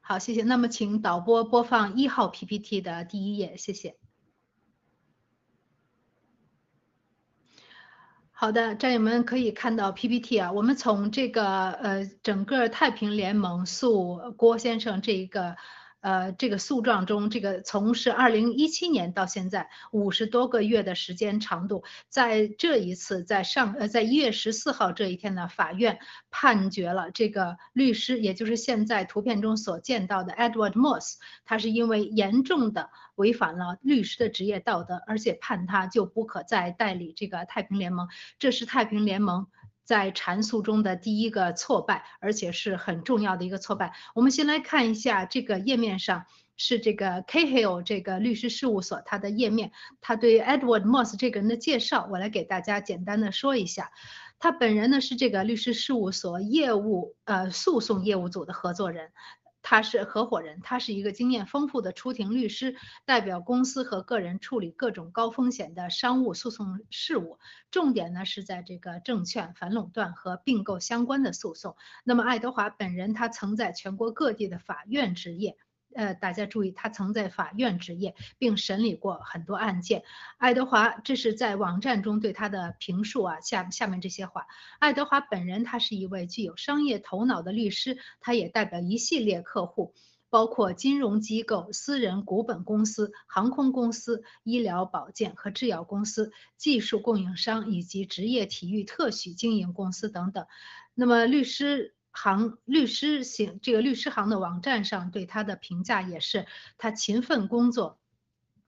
[0.00, 0.42] 好，谢谢。
[0.42, 3.96] 那么请导播播放一号 PPT 的第一页，谢谢。
[8.40, 15.56] 好的，战友们可以看到 PPT 啊，我们从这个呃整个太平联盟诉郭先生这一个。
[16.00, 25.98] 呃，这个诉状中，这个从是二零一七年到现在五十多个月的时间长度，在这一次在上呃在一月十四号这一天呢，法院
[26.30, 38.06] 判决了这个律师，也就是现在图片中所见到的 Edward Moss，他是因为严重的违反了律师的职业道德，而且判他就不可再代理这个太平联盟，
[38.38, 39.48] 这是太平联盟。
[39.88, 43.94] 在阐述中的第一个挫败，而且是很重要的一个挫败。
[44.14, 46.26] 我们先来看一下这个页面上
[46.58, 49.72] 是这个 Khill 这个律师事务所它的页面，
[50.02, 53.90] 他对 Edward Moss 这个人的介绍，我来给大家简单的说一下。
[54.38, 59.10] 他本人呢是这个律师事务所业务呃诉讼业务组的合作人。
[59.70, 67.38] 他是合伙人，他是一个经验丰富的出庭律师，代表公司和个人处理各种高风险的商务诉讼事务，
[67.70, 71.76] 重点呢是在这个证券反垄断和并购相关的诉讼。
[72.02, 75.58] 那么爱德华本人，他曾在全国各地的法院执业。
[75.98, 80.04] 呃，大家注意，他曾在法院执业，并审理过很多案件。
[80.36, 84.46] 爱德华，这是在网站中对他的评述啊，下下面这些话。
[84.78, 89.92] 爱德华本人，他是一位具有商业头脑的律师，他也代表一系列客户，
[90.30, 100.46] 包括金融机构、私人股本公司、航空公司、医疗保健和制药公司、技术供应商以及职业体育特许经营公司等等。
[100.94, 101.96] 那么，律师。
[102.20, 108.00] 行律师行这个律师行的网站上对他的评价也是，他勤奋工作，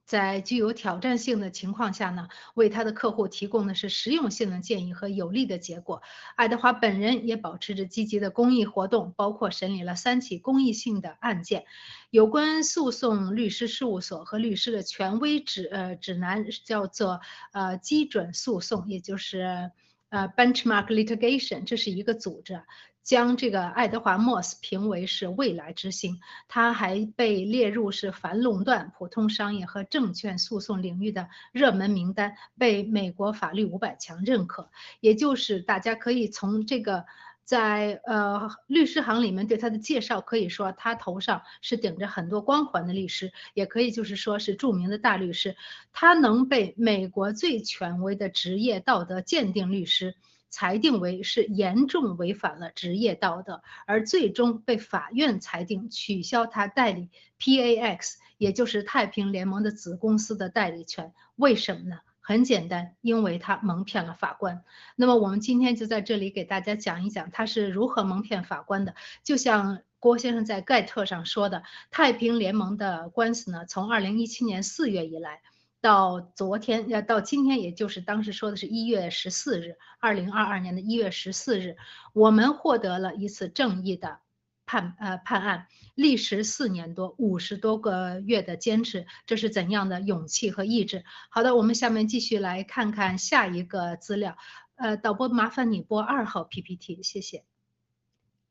[0.05, 6.01] 在具有挑战性的情况下呢，为他的客户提供的是实用性的建议和有利的结果。
[6.37, 11.65] 爱德华本人也保持着积极的公益活动，包括审理了三起公益性的案件。
[12.11, 17.21] 有关诉讼律师事务所和律师的权威指呃指南叫做
[17.53, 19.71] 呃基准诉讼，也就是
[20.09, 22.63] 呃 benchmark litigation，这是一个组织。
[23.03, 34.71] 将这个爱德华·莫斯评为是未来之星，他还被列入是反垄断、普通商业和证券诉讼领域的热门名单，被美国法律五百强认可。
[35.01, 37.05] 也就是大家可以从这个
[37.45, 45.57] 在呃律师行里面对他的介绍，可以说他头上是顶着很多光环的律师，也可以就是说是著名的大律师。
[45.93, 50.15] 他能被美国最权威的职业道德鉴定律师。
[50.51, 57.09] 裁定为是严重违反了职业道德，而最终被法院裁定取消他代理
[57.39, 61.15] PAX，也就是太平联盟的子公司的代理权。
[61.37, 62.01] 为什么呢？
[62.21, 64.63] 很简单，因为他蒙骗了法官。
[64.95, 68.95] 那么我们今天就在这里给大家讲一讲他是如何蒙骗法官的。
[69.25, 75.41] 就像郭先生在盖特上说的，太平联盟的官司呢，从二零一七年四月以来。
[75.81, 81.77] 到昨天，要到今天，也就是当时说的是一月十四日，二零二二年的一月十四日，
[82.13, 84.21] 我们获得了一次正义的
[84.67, 91.05] 判呃判案，历时四年多，五十多个月的坚持，这是怎样的勇气和意志？
[91.31, 94.37] 好的，我们下面继续来看看下一个资料，
[94.77, 97.45] 呃，导播麻烦你播二号 PPT，谢谢。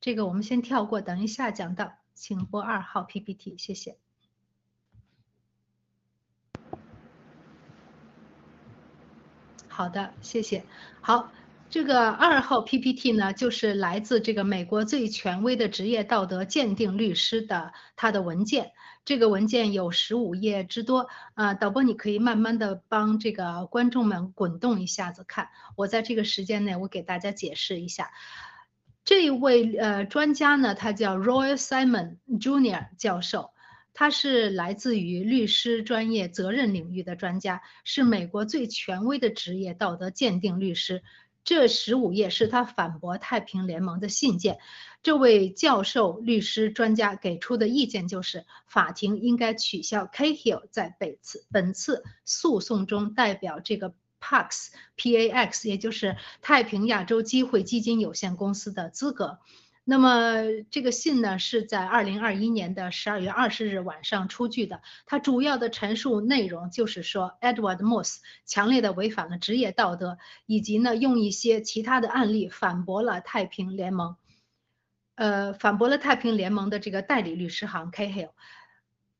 [0.02, 3.98] 这个我们先跳过，等一下讲到，请播二号 PPT，谢谢。
[9.80, 10.65] 好的，谢谢。
[11.00, 11.32] 好，
[11.70, 18.74] 这个二号 PPT 呢，就是来自这个美国最权威的职业道德鉴定律师的他的文件。
[19.06, 25.48] 这个文件有十五页之多，啊，导播你可以慢慢的帮这个观众们滚动一下子看。
[25.78, 28.12] 我在这个时间内，我给大家解释一下。
[29.06, 32.88] 这一位呃专家呢，他叫 Roy Simon Jr.
[32.98, 33.52] 教授，
[33.93, 41.04] 他是来自于律师专业责任领域的专家，是美国最权威的职业道德鉴定律师。
[41.43, 44.60] 这十五页是他反驳太平联盟的信件。
[45.02, 59.39] 这位教授、律师、专家给出的意见就是，法庭应该取消 K Hill 在本次本次诉讼中代表这个 Pax PAX，也就是太平亚洲机会基金有限公司的资格。
[59.89, 64.84] 那么这个信呢，是在二零二一年的十二月二十日晚上出具的。
[65.08, 74.15] 它主要的陈述内容就是说，Edward Moss 强烈的违反了职业道德，以及呢用一些其他的案例反驳了太平联盟，
[75.15, 78.30] 呃，反驳了太平联盟的这个代理律师行 K Hill。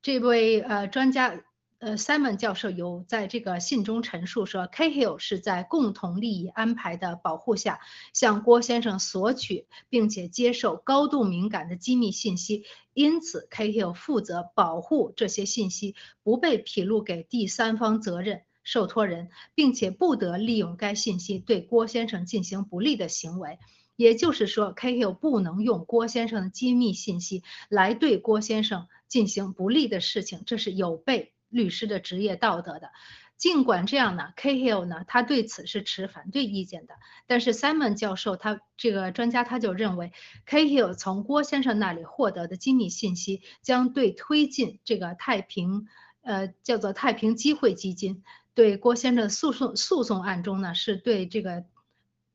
[0.04, 1.42] 这位呃专家。
[1.80, 7.80] 呃，Simon 教授有在这个信中陈述说，Cahill 是在共同利益安排的保护下，
[8.14, 23.58] 向郭先生索取并且接受高度敏感的机密信息，因此 Cahill 负责保护这些信息不被披露给第三方责任受托人，并且不得利用该信息对郭先生进行不利的行为。
[23.96, 31.30] 也就是说，Cahill 不能用郭先生的机密信息来对郭先生进行不利的事情，这是有悖。
[31.50, 32.92] 律师的职业道德的，
[33.38, 36.96] 尽管这样呢，Cahill 呢，他对此是持反对意见的。
[37.26, 40.12] 但是 Simon 教授他这个专家他就认为
[40.48, 45.88] ，Cahill 从郭先生那里获得的机密信息，将对推进这个太平，
[46.22, 51.64] 呃，叫做太平机会基金对郭先生诉讼诉讼案中呢，是对这个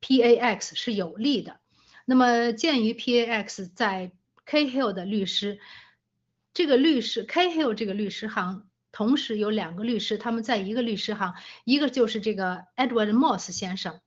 [0.01, 1.61] PAX 是有利的。
[2.07, 4.13] 那么鉴于 PAX 在
[4.47, 5.59] Cahill 的律师，
[6.55, 8.67] 这个律师 Cahill 这个律师行。
[8.95, 14.01] 同时有两个律师，他们在一个律师行，一个就是这个 Edward Moss 先生，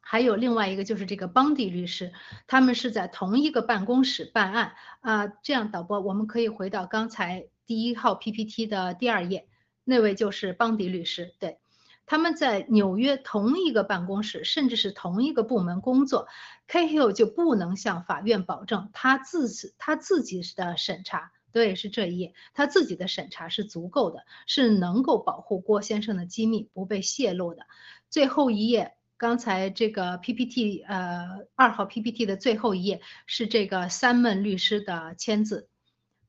[0.00, 2.12] 还有另外一个就是这个邦迪律师，
[2.46, 5.26] 他们是在同一个办公室办案啊。
[5.26, 9.48] 这样导播，我们可以回到刚才第一号 PPT 的第二页，
[9.82, 11.58] 那位就是邦迪律师，对，
[12.06, 16.28] 他们在纽约同一个办公室，甚至是同一个部门工作
[16.68, 21.32] ，Cahill 就不能向法院保证他自己他自己的审查。
[21.52, 27.66] 对，是这一页，他自己的审查是足够的，是能够保护郭先生的机密不被泄露的。
[28.08, 35.68] 最后一页，刚才这个 PPT，呃，二号 PPT 的最后一页是这个三门律师的签字。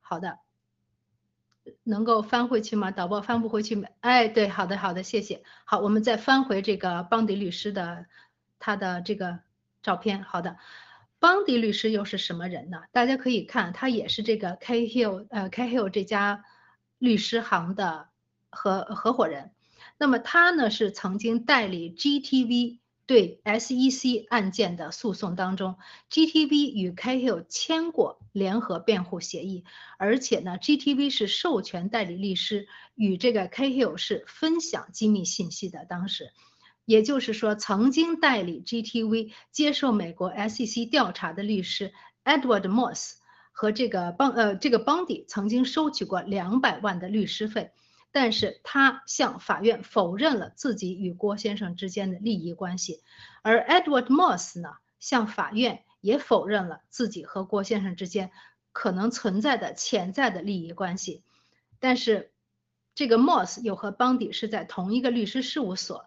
[0.02, 0.40] 好的，
[1.84, 2.92] 能够翻回去吗？
[2.92, 5.42] 导播翻不回去哎，对，好的，好的，谢谢。
[5.66, 8.06] 好，我们再翻回这个邦迪律师的
[8.60, 9.40] 他的这个
[9.82, 10.24] 照片。
[10.24, 10.58] 好的。
[11.24, 12.82] 邦迪律师又是什么人呢？
[12.92, 16.44] 大家可以看，他也是这个 K Hill 呃 K Hill 这家
[16.98, 18.10] 律师行的
[18.50, 19.52] 合合伙人。
[19.98, 25.78] 那么他呢是曾经代理 GTV 对 SEC 案件的诉讼当中
[26.12, 29.64] ，GTV 与 K Hill 签过联合辩护协议，
[29.98, 35.86] 而且呢 GTV 是授权代理律师与这个 K Hill 是分享机密信息的。
[35.86, 36.34] 当时。
[36.86, 41.94] 也就是说，曾经代理 GTV 接受美国 SEC 调查的律师
[42.26, 43.14] Edward Moss
[43.52, 47.72] 和这个邦呃这个邦迪曾经收取过两百万的律师费，
[48.12, 53.02] 但是他向法院否认了自己与郭先生之间的利益关系，
[53.44, 54.70] 而 Edward Moss 呢
[55.00, 58.32] 向法院也否认了自己和郭先生之间
[58.74, 61.24] 可能存在的潜在的利益关系，
[61.80, 62.34] 但是
[62.94, 66.06] 这个 Moss 又和邦迪是在同一个律师事务所。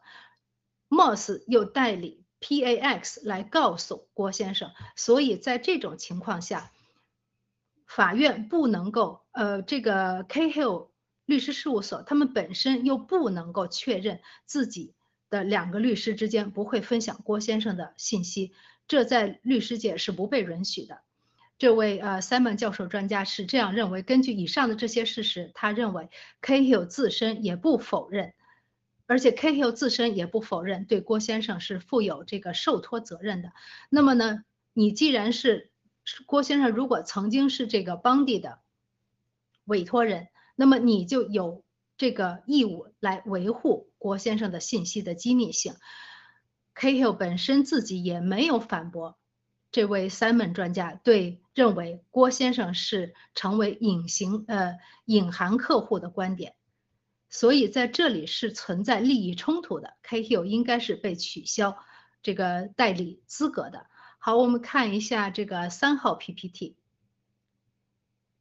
[0.89, 6.71] Moss 又代理 PAX 来告诉郭先生，所以在这种情况下，
[7.87, 10.89] 法院不能够，呃，这个 K Hill
[11.25, 14.95] 律师事务所他们本身又不能够确认自己
[15.29, 18.53] 的两个律师之间不会分享郭先生的信息，
[18.87, 21.01] 这在律师界是不被允许的。
[21.59, 26.11] 这位呃 Simon 教授专家是这样认为，根据以上的这些事实，他认为
[26.43, 28.35] K Hill 自身也不否认。
[29.07, 33.53] 而且 Cahill 自身也不否认对郭先生是负有这个受托责任的。
[33.89, 34.43] 那么呢，
[34.73, 35.71] 你既然是
[36.27, 38.61] 郭先生，如果曾经是这个邦迪的
[39.65, 41.65] 委托人，那么你就有
[41.97, 45.75] 这个义务来维护郭先生的信息的机密性。
[46.75, 49.17] Cahill 本身自己也没有反驳
[49.73, 56.55] 这位 Simon 专家对认为郭先生是成为隐形呃隐含客户的观点。
[57.29, 61.77] 所以在这里是存在利益冲突的，Cahill 应该是被取消
[62.23, 63.87] 这个代理资格的。
[64.19, 66.77] 好，我们看一下这个三号 PPT。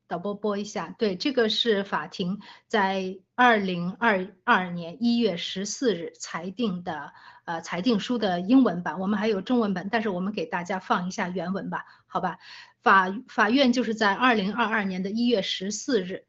[0.07, 7.11] 导播播一下，对，这个是法庭在二零二二年一月十四日裁定的，
[7.45, 12.38] 呃，裁定书的英文版，我们还有中文版，但是我们给大家放一下原文吧，好吧？
[12.83, 16.25] 法法院就是在二零二二年的一月十四日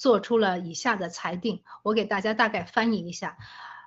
[0.00, 3.36] 做出了以下的裁定，我给大家大概翻译一下，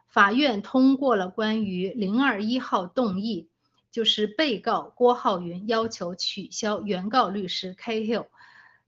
[0.09, 3.49] 法院通过了关于零二一号动议，
[3.89, 8.28] 就是被告郭浩云要求取消原告律师 K Hill。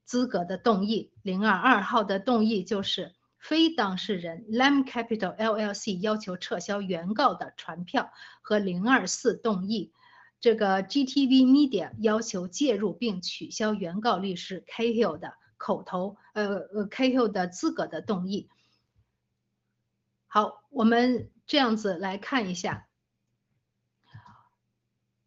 [0.03, 8.11] 资格的动议，零二二号的动议就是非当事人 Lam Capital LLC 要求撤销原告的传票
[8.43, 9.91] 和零二四动议，
[10.39, 18.49] 这个 GTV Media 要求介入并取消原告律师 K Hill 的口头呃呃 K Hill 的资格的动议。
[20.27, 22.87] 好，我们这样子来看一下，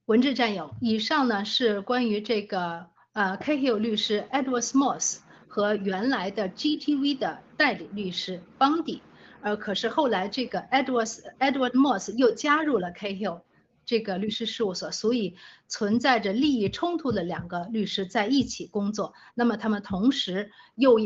[0.07, 2.91] 文字战友，以上呢是关于这个。
[3.15, 5.19] 呃，Cahill 律师 Edwards Moss
[5.49, 9.01] 和原来的 GTV 的代理律师 Bundy，
[9.41, 13.41] 呃，可是后来这个 Edward Edward Moss 又加入了 Cahill
[13.89, 15.37] 这个律师事务所，所以
[15.67, 19.15] 存在着利益冲突的两个律师在一起工作。
[19.35, 20.99] 那么他们同时又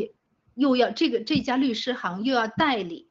[0.53, 3.09] 又要这个这家律师行又要代理。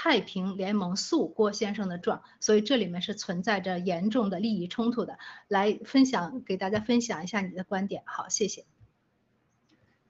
[0.00, 5.18] 太平联盟诉郭先生的状，所以这里面是存在着严重的利益冲突的。
[5.48, 8.77] 来分享给大家分享一下你的观点，好，谢谢。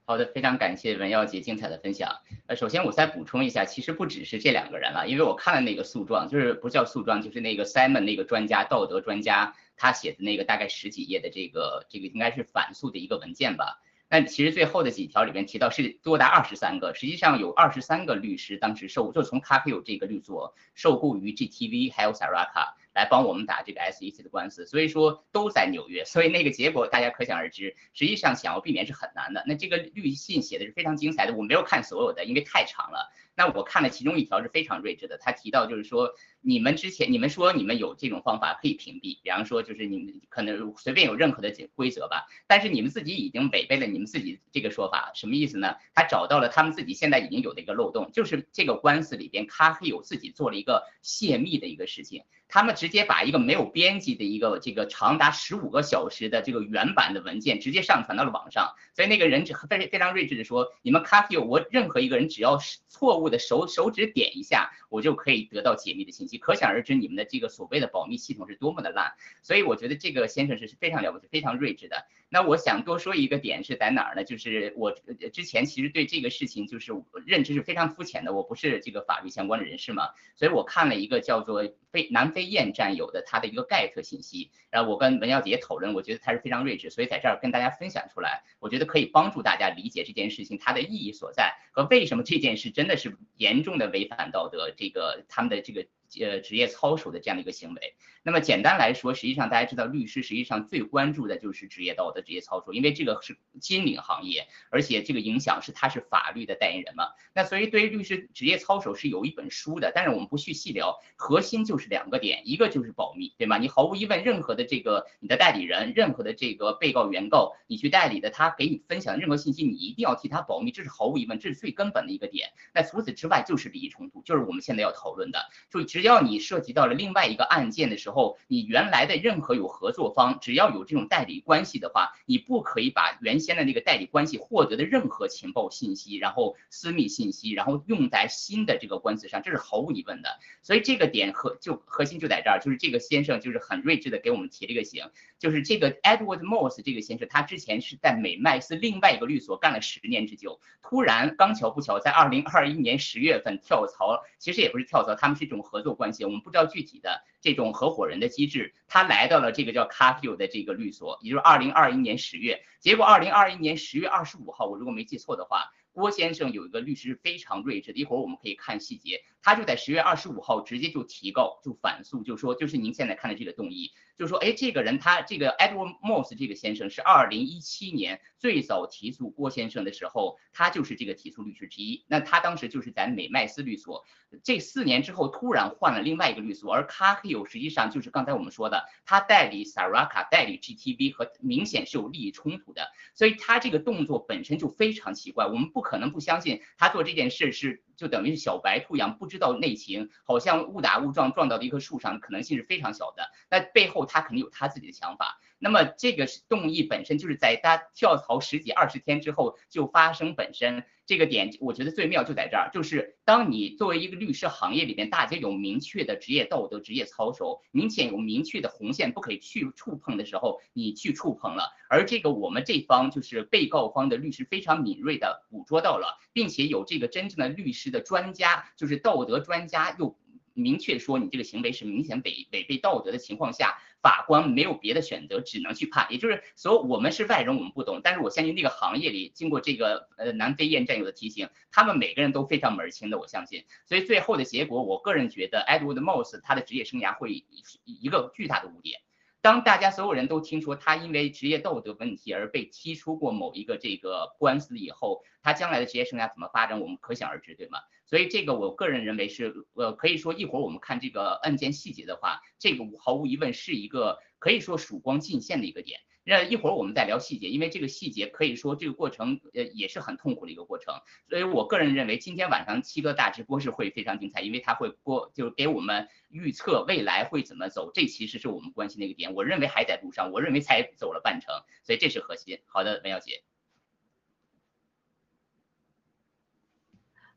[0.09, 2.21] 好的，非常感谢文耀杰精彩的分享。
[2.47, 13.83] 呃，首先我再补充一下，其实不只是这两个人了，因为我看了那个诉状，就是不叫诉状，就是那个 Simon 那个专家，道德专家，他写的那个大概十几页的这个这个应该是反诉的一个文件吧。
[14.09, 29.45] 但其实最后的几条里面提到是多达二十三个，实际上有二十三个律师当时受，就从 c a p i o 这个律所受雇于 GTV 还有 Saraka 来帮我们打这个 SEC 的官司，所以说都在纽约，所以那个结果大家可想而知，实际上想要避免是很难的。
[29.47, 33.13] 那这个律信写的是非常精彩的，我没有看所有的，因为太长了。
[33.39, 36.13] 那我看了其中一条是非常睿智的，他提到就是说。
[36.41, 45.75] 你们之前，你们说你们有这种方法可以屏蔽，比方说就是你们可能随便有任何的规则吧，但是你们自己已经违背了你们自己这个说法，什么意思呢？
[45.95, 52.23] 他找到了他们自己现在已经有的一个漏洞，就是这个官司里边，咖黑有自己做了一个泄密的一个事情。
[52.51, 69.13] 他们直接把一个没有编辑的一个这个长达十五个小时的这个原版的文件直接上传到了网上，所以那个人非非常睿智的说，你们 c o p y 我任何一个人只要是错误我的手手指点一下，我就可以得到解密的信息，可想而知你们的这个所谓的保密系统是多么的烂，
[69.43, 72.07] 所以我觉得这个先生是非常了不起、非常睿智的。
[72.31, 74.23] 那我想多说一个点是在哪儿呢？
[74.23, 74.93] 就是我
[75.33, 76.93] 之前其实对这个事情就是
[77.25, 95.87] 认知是非常肤浅的，我不是这个法律相关的人士嘛，所以我看了一个叫做非南非燕战友的他的一个盖特信息，然后我跟文耀姐讨论，我觉得他是非常睿智，所以在这儿跟大家分享出来，我觉得可以帮助大家理解这件事情它的意义所在和为什么这件事真的是严重的违反道德，这个他们的这个。
[96.21, 97.95] 呃，职业操守的这样的一个行为。
[98.23, 107.11] 那么简单来说，实际上大家知道，律师实际上最关注的就是职业道德、职业操守，因为这个是金领行业，而且这个影响是他是法律的代言人嘛。
[107.33, 113.57] 那所以对于律师职业操守是有一本书的，但是我们不去细聊，核心就是两个点，一个就是保密，对吗？
[113.57, 122.51] 你毫无疑问，任何的这个你的代理人，任何的这个被告、原告，你去代理的，他给你分享的任何信息，你一定要替他保密，这是毫无疑问，这是最根本的一个点。
[122.75, 125.39] 那除此之外，就是利益冲突，就是我们现在要讨论的，
[125.71, 125.98] 就。
[125.99, 140.39] 只要你涉及到了另外一个案件的时候，你原来的任何有合作方，只要有这种代理关系的话，你不可以把原先的那个代理关系获得的任何情报信息，然后私密信息，然后用在新的这个官司上，这是毫无疑问的。
[140.63, 145.05] 所以这个点核就核心就在这儿，就是这个先生就是很睿智的给我们提了一个醒，
[145.41, 155.88] 就是这个 Edward Moss 这个先生，他之前是在美麦斯另外一个律所干了十年之久，突然刚巧不巧在二零二一年十月份跳槽，其实也不是跳槽，他们是一种合作。
[155.89, 173.91] 有关系我们不知道具体的这种合伙人的机制，他来到了这个叫 c a f i o 的这个律所，也就是二零二一年十月，结果二零二一年十月二十五号，我如果没记错的话，郭先生有一个律师非常睿智的，一会儿我们可以看细节，他就在十月二十五号直接就提告就反诉，就说就是您现在看的这个动议。
[174.17, 182.05] 就说，哎，这个人他这个 Edward Moss 这个先生是二零一七年最早提诉郭先生的时候，他就是这个提诉律师之一。
[182.09, 184.05] 那他当时就是在美麦斯律所，
[184.43, 195.45] 这四年之后突然换了另外一个律所，而 Cahill 实际上就是刚才我们说的，他代理 Saraka 代理 GTV 和明显是有利益冲突的，所以他这个动作本身就非常奇怪。
[195.47, 203.31] 我们不可能不相信他做这件事是就等于是小白兔一样不知道内情，好像误打误撞撞到的一棵树上，可能性是非常小的。
[203.51, 203.99] 那背后。
[204.07, 205.41] 他肯定有他自己的想法。
[205.59, 210.85] 那么这个动议本身就是在他跳槽十几二十天之后就发生本身。
[211.09, 230.15] 这个点我觉得最妙就在这儿，就是当你作为一个律师行业里边，大家有明确的职业道德、职业操守，明显有明确的红线不可以去触碰的时候，你去触碰了，而这个我们这方就是被告方的律师非常敏锐的捕捉到了，并且有这个真正的律师的专家，就是道德专家又
[230.53, 233.79] 明确说你这个行为是明显违违背道德的情况下。
[234.03, 236.07] 法官没有别的选择，只能去判。
[236.11, 238.01] 也就是所以，我们是外人，我们不懂。
[238.03, 243.19] 但是我相信那个行业里，经过这个呃南非验战友的提醒，他们每个人都非常门儿清的。
[243.19, 247.45] 我相信，所以最后的结果，我个人觉得 Edward Moss 他的职业生涯会
[247.85, 249.01] 一个巨大的污点。
[249.49, 257.79] 当大家所有人都听说他因为职业道德问题而被踢出过某一个这个官司以后，他将来的职业生涯怎么发展，我们可想而知，对吗？
[258.05, 265.99] 所以这个我个人认为是，呃，可以说一会儿我们看这个案件细节的话，这个毫无疑问是一个可以说曙光尽现的一个点。
[266.29, 270.95] 那一会儿我们再聊细节，因为这个细节可以说这个过程呃也是很痛苦的一个过程。
[271.27, 279.33] 所以我个人认为今天晚上七哥大直播是会非常精彩，因为他会播就是给我们预测未来会怎么走，这其实是我们关心的一个点。
[279.33, 282.59] 我认为还在路上，我认为才走了半程，所以这是核心。
[282.67, 283.48] 好的，文小姐。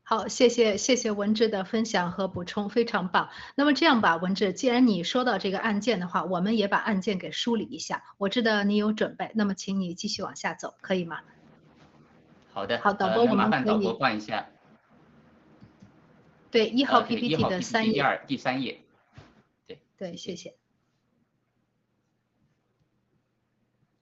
[0.04, 3.30] 好，谢谢谢谢文志的分享和补充，非常棒。
[3.54, 8.02] 那么这样吧，文志，既然你说到这个案件的话，我们也把案件给梳理一下。
[8.18, 11.20] 我知道你有准备，那么请你继续往下走，可以吗？
[12.52, 12.80] 好的。
[12.82, 13.64] 好，导播，我们可以。
[13.64, 14.48] 导播换一下。
[16.50, 17.92] 对，一号 PPT 的三页。
[17.92, 18.82] 第二第三页。
[19.66, 19.80] 对。
[19.96, 20.56] 对，谢谢。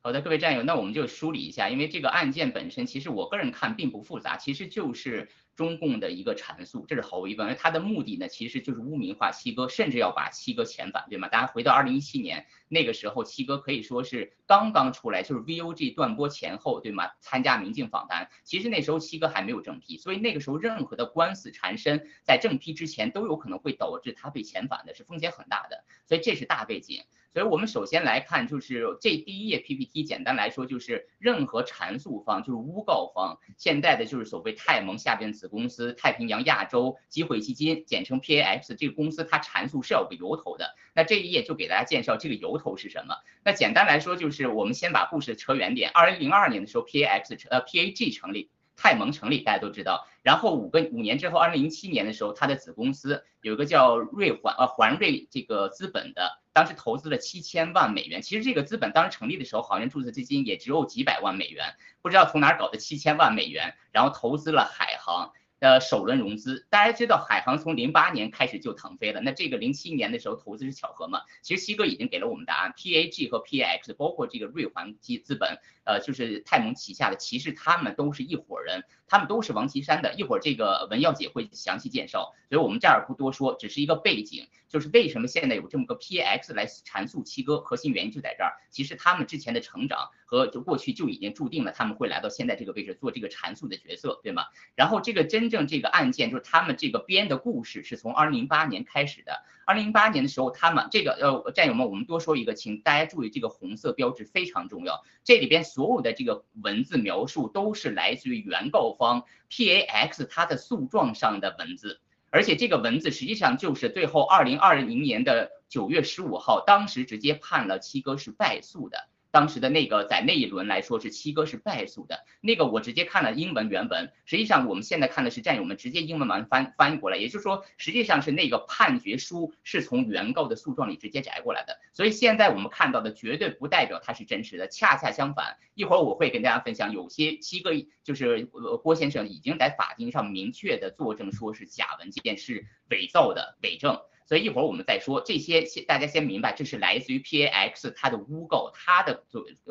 [0.00, 5.28] 好的，各位战友，那我们就梳理一下，因为这个案件本身，其实我个人看并不复杂，其实就是。
[5.56, 11.28] 中共的一个阐述，这是毫无疑问，而他的目的呢，其实就是污名化七哥，甚至要把七哥遣返，对吗？
[11.28, 17.10] 大家回到二零一七年那个时候，七哥可以说是刚刚出来，就是 VOG 断播前后，对吗？
[17.20, 27.04] 参加民进访谈，其实那时候七哥还没有正批，所以那个时候任何的官司缠身，在正批之前都有可能会导致他被遣返的，是风险很大的，所以这是大背景。
[27.32, 40.74] 所以我们首先来看，就是这第一页 PPT，简单来说就是任何阐述方，就是诬告方，现在的就是所谓泰蒙下边子公司太平洋亚洲机会基金，简称 PAX，这个公司它阐述是有个由头的。
[40.92, 43.14] 那这一页就给大家介绍这个由头是什么。
[43.44, 48.50] 那简单来说就是我们先把故事扯远点，二零零二年的时候 PAX 呃 PAG 成立。
[48.80, 50.08] 泰盟成立，大家都知道。
[50.22, 58.22] 然后五个五年之后，二零零七年的时候，它的子公司有一个叫瑞环呃环瑞这个资本的，当时投资了七千万美元。
[58.22, 65.32] 其实这个资本当时成立的时候，好像注册资金也只有几百万美元，不知道从哪儿搞的七千万美元，然后投资了海航。
[65.60, 71.20] 呃，首轮融资，大家知道海航从零八年开始就腾飞了，那这个零七年的时候投资是巧合吗？
[71.42, 75.58] 其实西哥已经给了我们答案，PAG 和 PX，包括这个瑞环基资本，
[75.90, 90.10] 呃，就是泰蒙旗下的，其实他们都是一伙人，他们都是王岐山的，一会儿这个文耀姐会详细介绍，所以我们这儿不多说，只是一个背景，就是为什么现在有这么个 PX 来阐述七哥，核心原因就在这儿，其实他们之前的成长。
[90.30, 94.44] 和就过去就已经注定了他们会来到现在这个位置做这个阐述的角色，对吗？
[94.76, 99.42] 然后这个真正这个案件就是他们这个编的故事是从二零零八年开始的。
[99.70, 105.04] 二零零八年的时候，他们这个呃战友们，我们多说一个，请大家注意这个红色标志非常重要。
[105.22, 112.00] 这里边所有的这个文字描述都是来自于原告方 PAX 它的诉状上的文字，
[112.30, 119.09] 而且这个文字实际上就是最后二零二零年的九月十五号，当时直接判了七哥是败诉的。
[119.30, 137.70] 当时的那个在那一轮来说是七哥是败诉的，那个我直接看了英文原文，实际上我们现在看的是战友们直接英文版翻翻译过来，也就是说实际上是那个判决书是从原告的诉状里直接摘过来的，所以现在我们看到的绝对不代表它是真实的，恰恰相反，一会儿我会跟大家分享，有些七哥
[138.02, 138.44] 就是
[138.82, 144.00] 郭先生已经在法庭上明确的作证说是假文件是伪造的伪证。
[144.30, 149.24] 所以一会儿我们再说这些，先大家先明白，这是来自于 PAX 它的污垢，它的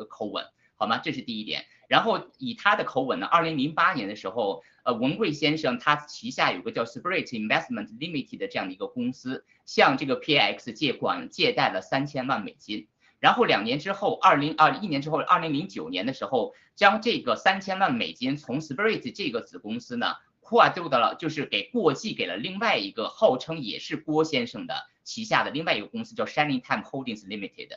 [0.06, 0.44] 口吻，
[0.76, 0.98] 好吗？
[0.98, 1.64] 这是第一点。
[1.88, 12.86] 然后以他的口吻呢，二零零八年的时候，呃，文贵先生他旗下有个叫 Spirit Investment Limited 的这样的一个公司，向这个 PAX 借款借贷了三千万美金。
[13.18, 20.16] 然后两年之后，二零二一年之后，二零零九年的时候，将这个三千万美金从 Spirit 这个子公司呢。
[20.50, 24.74] 跨度的了，就是给过继给了另外一个号称也是郭先生的
[25.04, 27.68] 旗下的另外一个公司，叫 Shining Time Holdings Limited，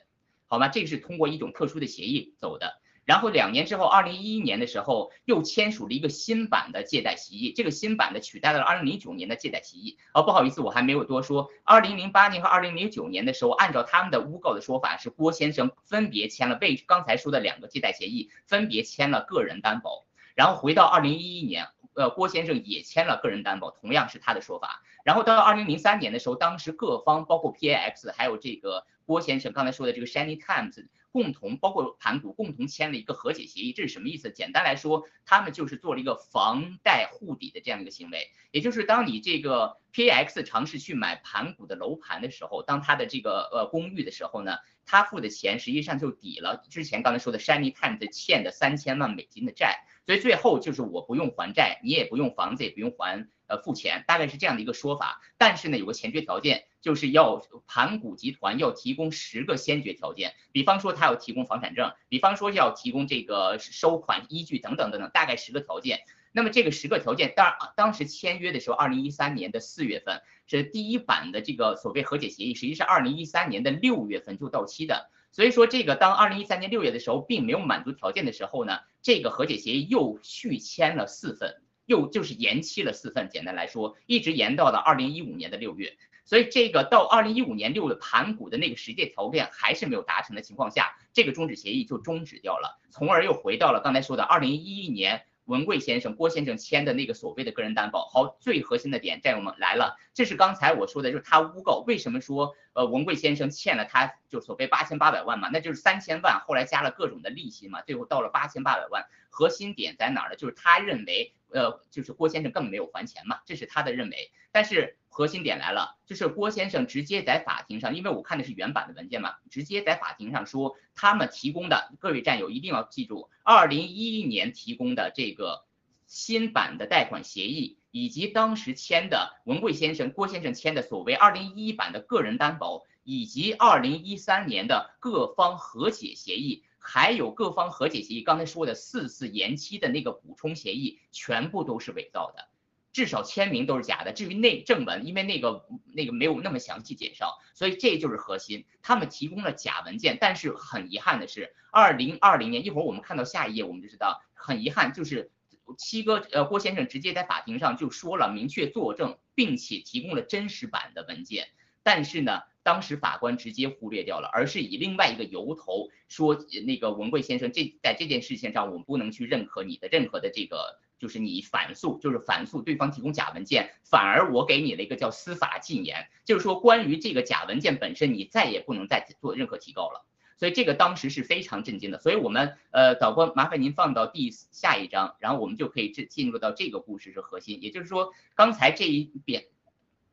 [0.47, 0.69] 好吗？
[0.69, 2.79] 这个是通过一种特殊的协议走的。
[3.05, 9.99] 然后两年之后，二零一一年的时候又签署了一个新版的借贷协议，这个新版的取代了二零零九年的借贷协议。
[10.15, 11.51] 哦，不好意思，我还没有多说。
[11.63, 20.05] 二零零八年和二零零九年的时候，按照他们的诬告的说法，是郭先生分别签了被刚才说的两个借贷协议，分别签了个人担保。
[20.33, 24.83] 然后回到二零一一年，呃，郭先生也签了个人担保，同样是他的说法。
[25.03, 30.85] 然后到二零零三年的时候，当时各方包括 PAX 还有这个郭先生刚才说的这个 Shiny Times。
[31.13, 34.31] 共同包括盘古共同签了一个和解协议，这是什么意思？
[34.31, 53.27] 简单来说，他们就是做了一个房贷护底的这样一个行为，也就是当你这个 PAX 尝试去买盘古的楼盘的时候，当他的这个呃公寓的时候呢，他付的钱实际上就抵了之前刚才说的 Shiny Times 欠的三千万美金的债，所以最后就是我不用还债，你也不用房子，也不用还。
[53.45, 65.99] 呃，付钱大概是这样的一个说法，但是呢，有个前决条件，就是要盘古集团要提供十个先决条件，比方说他要提供房产证，比方说要提供这个收款依据等等等等，大概十个条件。
[66.31, 75.11] 那么这个十个条件，当当时签约的时候，二零一三年的四月份是第一版的这个所谓和解协议，实际是二零一三年的六月份就到期的。
[75.33, 81.61] 所以说这个当二零一三年六月的时候，并没有满足条件的时候呢，这个和解协议又续签了四份。
[81.85, 95.25] 又就是延期了四份，简单来说，一直延到了二零一五年的六月，所以这个到二零一五年六月盘古的那个实际条件还是没有达成的情况下，这个终止协议就终止掉了，从而又回到了刚才说的二零一一年。
[95.45, 110.35] 文贵先生、郭先生签的那个所谓的个人担保，好，最核心的点，战友们来了，这是刚才我说的，就是他诬告，为什么说呃文贵先生欠了他就所谓八千八百万嘛，那就是三千万，后来加了各种的利息嘛，最后到了八千八百万，核心点在哪儿呢？
[110.35, 114.97] 就是他认为呃就是郭先生根本没有还钱嘛，这是他的认为，但是。
[115.13, 125.65] 核心点来了，就是郭先生直接在法庭上，因为我看的是原版的文件嘛，直接在法庭上说，他们提供的各位战友一定要记住，二零一一年提供的这个
[126.07, 142.49] 新版的贷款协议，以及当时签的文贵先生、郭先生签的所谓二零一一版的个人担保，以及二零一三年的各方和解协议，还有各方和解协议，刚才说的四次延期的那个补充协议，全部都是伪造的。
[142.93, 144.13] 至少签名都是假的。
[144.13, 148.65] 至于那正文，因为那个那个没有那么详细介绍，所以这就是核心。
[148.83, 155.31] 他们提供了假文件，但是很遗憾的是，二零二零年一会儿我们看到下一页，我们就知道，很遗憾就是
[155.77, 161.47] 七哥呃郭先生直接在法庭上就说了，明确作证，并且提供了真实版的文件。
[161.81, 166.37] 但是呢，当时法官直接忽略掉了，而是以另外一个由头说，
[166.67, 170.79] 那个文贵先生这在这件事情上，我们不能去认可你的任何的这个。
[171.03, 180.05] 就是你反诉，就是反诉对方提供假文件，反而我给你了一个叫司法禁言，就是说关于这个假文件本身，你再也不能再做任何提高了。
[180.37, 181.99] 所以这个当时是非常震惊的。
[181.99, 187.61] 所以我们呃导播麻烦您放到第下一章，然后我们就可以进进入到这个故事是核心。
[187.61, 189.47] 也就是说刚才这一遍，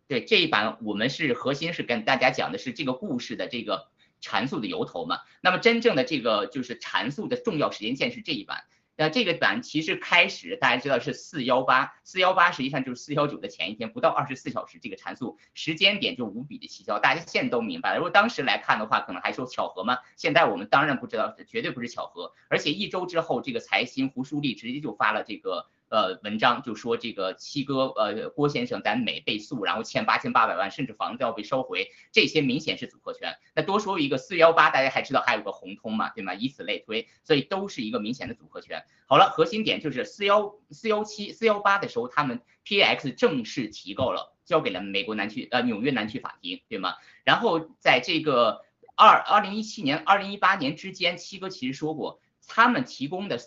[0.09, 3.86] 对这一版我们是核心是跟大家讲的是这个故事的这个
[4.20, 5.20] 阐述的由头嘛。
[5.41, 8.64] 那么真正的这个就是阐述的重要时间线是这一版。
[9.01, 17.97] 那这个版其实开始大家知道是四幺八，四幺八实际上就是四幺九的前一天，不到二十四小时，这个阐述时间点就无比的蹊跷，大家现在都明白了。
[17.97, 20.01] 如果当时来看的话，可能还说巧合吗？
[20.17, 22.35] 现在我们当然不知道，绝对不是巧合。
[22.49, 25.71] 而且一周之后，这个财新胡舒立直接就发了这个。
[25.91, 33.34] 呃，文章就说这个七哥，呃，郭先生在美被诉，然后欠八千八百万，甚至房子要被收回，这些明显是组合拳。
[33.57, 36.32] 那多说一个四幺八，大家还知道还有个红通嘛，对吗？
[36.32, 38.84] 以此类推，所以都是一个明显的组合拳。
[39.07, 46.95] 好了，核心点就是四幺四幺七四幺八的时候，他们 P X 正式提告了，交给了美国南区呃纽约南区法庭，对吗？
[47.24, 48.64] 然后在这个
[48.95, 53.41] 二二零一七年二零一八年之间，七哥其实说过，他们提供的。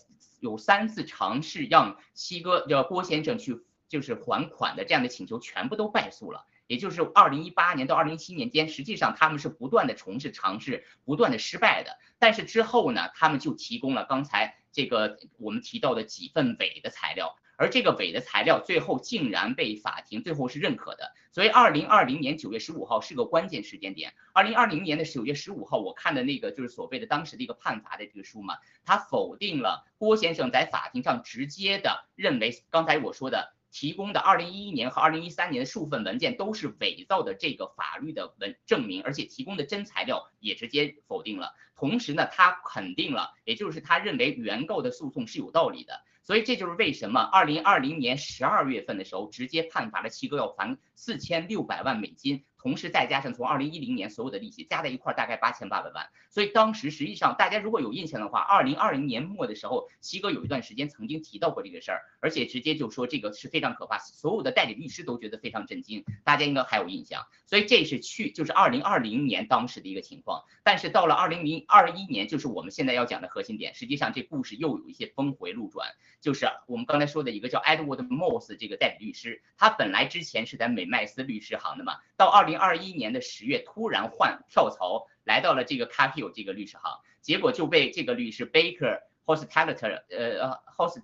[0.44, 11.98] 有三次尝试让七哥叫郭先生去就是还款的这样的请求全部都败诉了，也就是二零一八年到二零一七年间，实际上他们是不断的从事尝试，不断的失败的。
[12.20, 17.38] 但是之后呢，他们就提供了刚才这个我们提到的几份伪的材料。
[17.56, 24.14] 而这个伪的材料最后竟然被法庭最后是认可的，所以二零二零年九月十五号是个关键时间点。
[24.34, 28.56] 二零二零年的九月十五号，我看的那个就是所谓的当时的一个判罚的这个书嘛，
[28.86, 41.56] 他否定了郭先生在法庭上直接的认为刚才我说的提供的二零一一年和二零一三年的数份文件都是伪造的这个法律的文证明，而且提供的真材料也直接否定了。
[41.76, 46.04] 同时呢，他肯定了，也就是他认为原告的诉讼是有道理的。
[46.24, 52.46] 所以这就是为什么二零二零年十二月份的时候，直接判罚了七哥要还四千六百万美金。
[52.64, 67.22] 同时再加上从二零一零年所有的利息加在一块儿大概八千八百万，所以当时实际上大家如果有印象的话，二零二零年末的时候，西哥有一段时间曾经提到过这个事儿，而且直接就说这个是非常可怕，所有的代理律师都觉得非常震惊，大家应该还有印象。
[67.46, 75.90] 所以这是去就是二零二零年当时的一个情况，但是到了二零零二一年，就是我们现在要讲的核心点，实际上这故事又有一些峰回路转，
[76.22, 82.53] 就是我们刚才说的一个叫 Edward Moss 这个代理律师，他本来之前是在美麦斯律师行的嘛，到二零。
[82.56, 91.02] 二一年的十月，突然换跳槽，来到了这个 Capio 这个律师行，结果就被这个律师 Baker Hostetter，呃，Host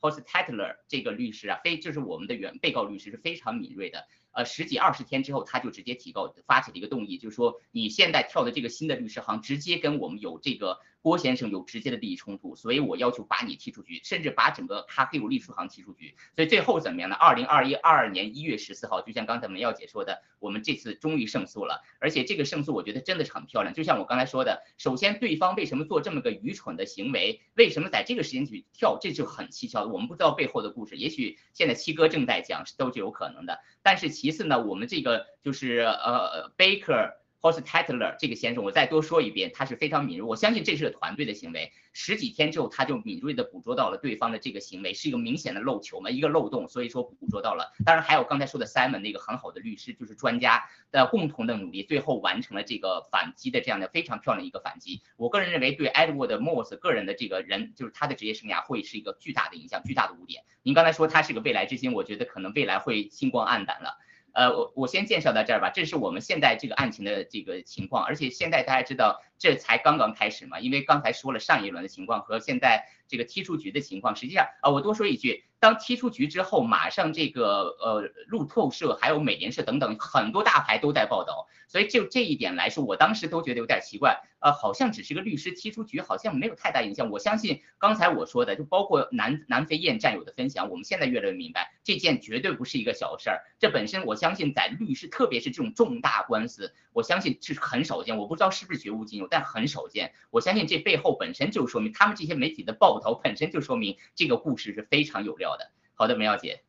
[0.00, 4.06] Hostetter 这个律师啊，非就是我们的原被告律师是非常敏锐的。
[4.32, 16.14] 呃，十几二十天之后，他就直接提告，发起了一个动议，就是说你现在跳的这个新的律师行，直接跟我们有这个郭先生有直接的利益冲突，所以我要求把你踢出局，甚至把整个咖啡有律师行踢出局。
[16.36, 17.16] 所以最后怎么样呢？
[17.16, 23.72] 二零二一二二年一月十四号，就像刚才梅耀姐说的，我们这次终于胜诉了，而且这个胜诉我觉得真的是很漂亮。
[23.72, 27.40] 就像我刚才说的，首先对方为什么做这么个愚蠢的行为？
[27.54, 28.98] 为什么在这个时间去跳？
[29.00, 30.96] 这就很蹊跷，我们不知道背后的故事。
[30.96, 33.60] 也许现在七哥正在讲，都是有可能的。
[33.82, 37.19] 但是其次呢，我们这个就是呃，Baker。
[37.40, 41.72] 或是 Tatler 这个先生，我再多说一遍，他是非常敏锐，我相信这是个团队的行为。
[41.92, 47.72] 十几天之后，他就敏锐的捕捉到了对方的这个行为是一个明显的漏球嘛，一个漏洞，所以说捕捉到了。
[47.84, 55.02] 当然还有刚才说的 Simon 那个很好的律师，就是专家的共同的努力，最后完成了这个反击的这样的非常漂亮一个反击。
[55.16, 60.44] 我个人认为对 Edward Moss 个人的这个人，就是他的职业生涯会是一个巨大的影响，巨大的污点。
[60.62, 63.98] 您刚才说他是个未来之星，我觉得可能未来会星光黯淡了。
[64.32, 75.44] 呃，我我先介绍到这儿吧，这是我们现在这个案情的这个情况，而且现在大家知道这才刚刚开始嘛，因为刚才说了上一轮的情况和现在这个踢出局的情况，实际上啊，我多说一句。
[75.60, 87.10] 当踢出局之后，马上这个呃路透社还有美联社等等很多大牌都在报道，所以就这一点来说，我当时都觉得有点奇怪，呃，好像只是个律师踢出局，好像没有太大影响。
[87.10, 93.42] 我相信刚才我说的，就包括南南非燕战友的分享，我们现在越来越明白，这件绝对不是一个小事儿。
[93.58, 98.16] 这本身我相信在律师，特别是这种重大官司，我相信是很少见。
[98.16, 100.14] 我不知道是不是绝无仅有，但很少见。
[100.30, 105.56] 我相信这背后本身就说明他们这些媒体的报道本身就说明这个故事是非常有料。
[105.58, 106.62] 的，好的，梅耀姐。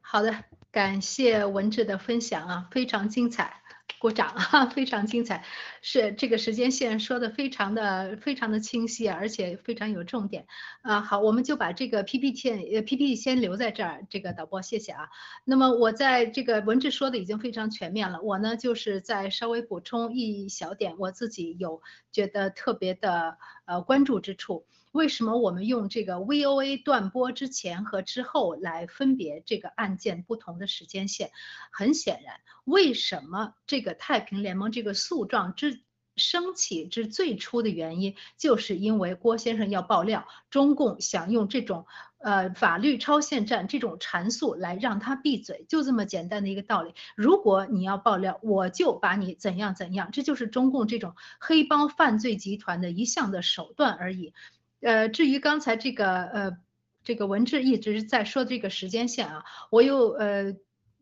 [0.00, 3.62] 好的，感谢文志的分享啊，非常精彩，
[4.04, 5.42] 鼓掌啊， 非常精彩，
[5.80, 10.46] 是这个时间线说的非常的非常的清晰，而且非常有重点
[10.82, 11.00] 啊。
[11.00, 15.08] 好，我们就把这个 PPT 呃 PPT 先留在这儿，这个导播谢谢啊。
[15.46, 21.80] 那么我在这个文志说的已经非常全面了，我呢就是再稍微补充一小点，我自己有
[22.12, 24.66] 觉得特别的呃关注之处。
[24.94, 31.32] 为什么我们用这个 VOA 断播之前和之后来分别这个案件不同的时间线？
[31.72, 35.82] 很显然，为什么这个太平联盟这个诉状之
[36.14, 41.86] 升起之最初的原因，就是因为郭先生要爆料，中共想用这种
[42.18, 46.94] 呃法律超限战这种阐述来让他闭嘴，就这么简单的一个道理。
[47.16, 54.32] 如果你要爆料，我就把你怎样怎样，这就是中共这种黑帮犯罪集团的一项的手段而已。
[54.84, 56.58] 呃，至于刚才这个呃，
[57.02, 60.54] 这个文志一直在说这个时间线啊，我有呃，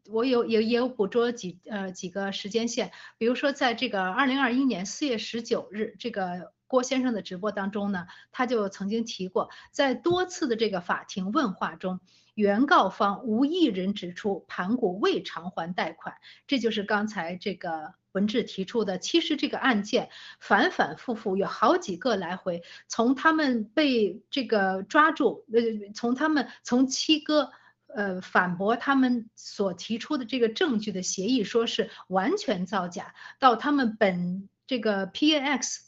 [0.08, 11.98] 我有也也有捕捉几呃几个时间线，比如说在这个二零二一年四月十九日这个郭先生的直播当中呢，他就曾经提过，在多次的这个法庭问话中。
[12.34, 16.16] 原告方无一人指出盘古未偿还贷款，
[16.46, 18.98] 这就是刚才这个文志提出的。
[18.98, 27.50] 其实这个案件反反复复有好几个来回，从他们被这个抓住，呃，从他们从七哥
[27.88, 35.80] 呃反驳他们所提出的这个证据的协议说是完全造假，到他们本这个 PAX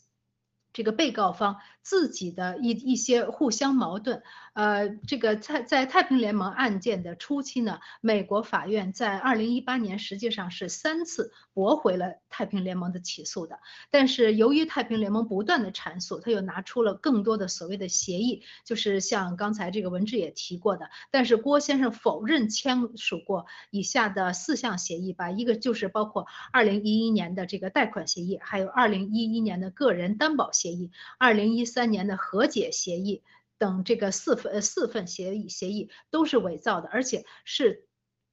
[0.72, 4.24] 这个被告方自己的一一些互相矛盾。
[4.54, 13.58] 呃，这个在在太平联盟案件的初期呢，美国法院在二零一八年实际上是三次驳回了太平联盟的起诉的。
[13.90, 20.88] 但是由于太平联盟不断的阐述，他又拿出了更多的所谓的协议，就是像刚才这个文志也提过的。
[21.10, 33.24] 但是郭先生否认签署过以下的四项协议吧，一个就是包括二零一一年的这个贷款协议，还有二零一一年的个人担保协议，二零一三年的和解协议。
[33.56, 37.86] 等这个四份四份协议协议都是伪造的，而且是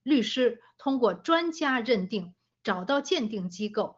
[0.04, 2.34] 律师通过专家认定，
[2.64, 3.98] 找到鉴定机构。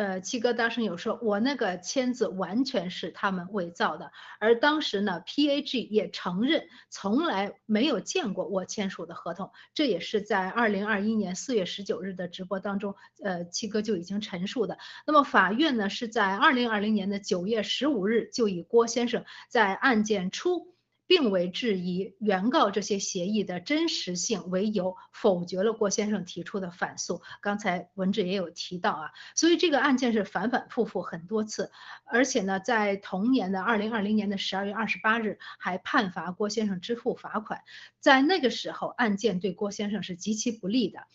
[0.00, 14.78] 呃，七哥当时有说，我那个签字完全是他们伪造的，而当时呢，PAG 也承认从来没有见过我签署的合同，这也是在二零二一年四月十九日的直播当中，呃，七哥就已经陈述的。
[15.06, 20.79] 那么法院呢，是在二零二零年的九月十五日就以郭先生在案件初。
[21.10, 27.20] 并未质疑原告这些协议的真实性为由，否决了郭先生提出的反诉。
[27.40, 31.72] 刚才文志也有提到啊，所以这个案件是反反复复很多次，
[32.04, 37.62] 而且呢，在同年的二零二零年的十二月二十八日，还判罚郭先生支付罚款。
[37.98, 41.08] 在那个时候，案件对郭先生是极其不利的。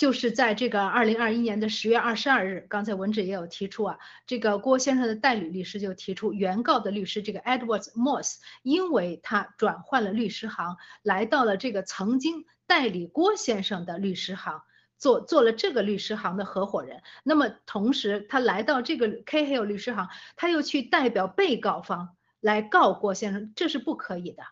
[0.00, 14.62] 就是在这个二零二一年的十月二十二日，刚才文志也有提出啊，这个郭先生的代理律师就提出，原告的律师这个 Edward Moss，因为他转换了律师行，来到了这个曾经代理郭先生的律师行，
[14.96, 17.02] 做做了这个律师行的合伙人。
[17.22, 24.44] 那么同时，他来到这个 Cahill 律师行，他又去代表被告方来告郭先生，这是不可以的。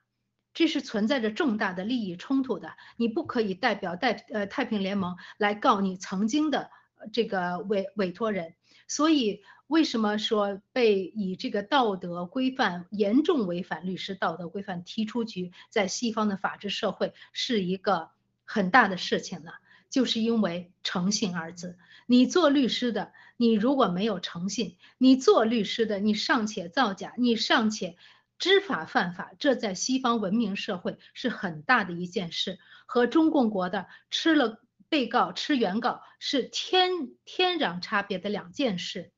[0.58, 6.68] 这是存在着重大的利益冲突的，你不可以代表代呃太平联盟来告你曾经的
[7.12, 8.54] 这个委委托人，
[8.88, 18.10] 所以为什么说被以这个道德规范严重违反律师道德规范踢出局，在西方的法治社会是一个
[18.44, 19.52] 很大的事情呢？
[19.88, 27.96] 就是因为诚信二字，你做律师的，你如果没有诚信，你做律师的，你尚且造假，你尚且。
[28.38, 36.90] 知法犯法，这在西方文明社会是很大的一件事，和中共国的吃了被告吃原告是天
[37.24, 39.12] 天壤差别的两件事。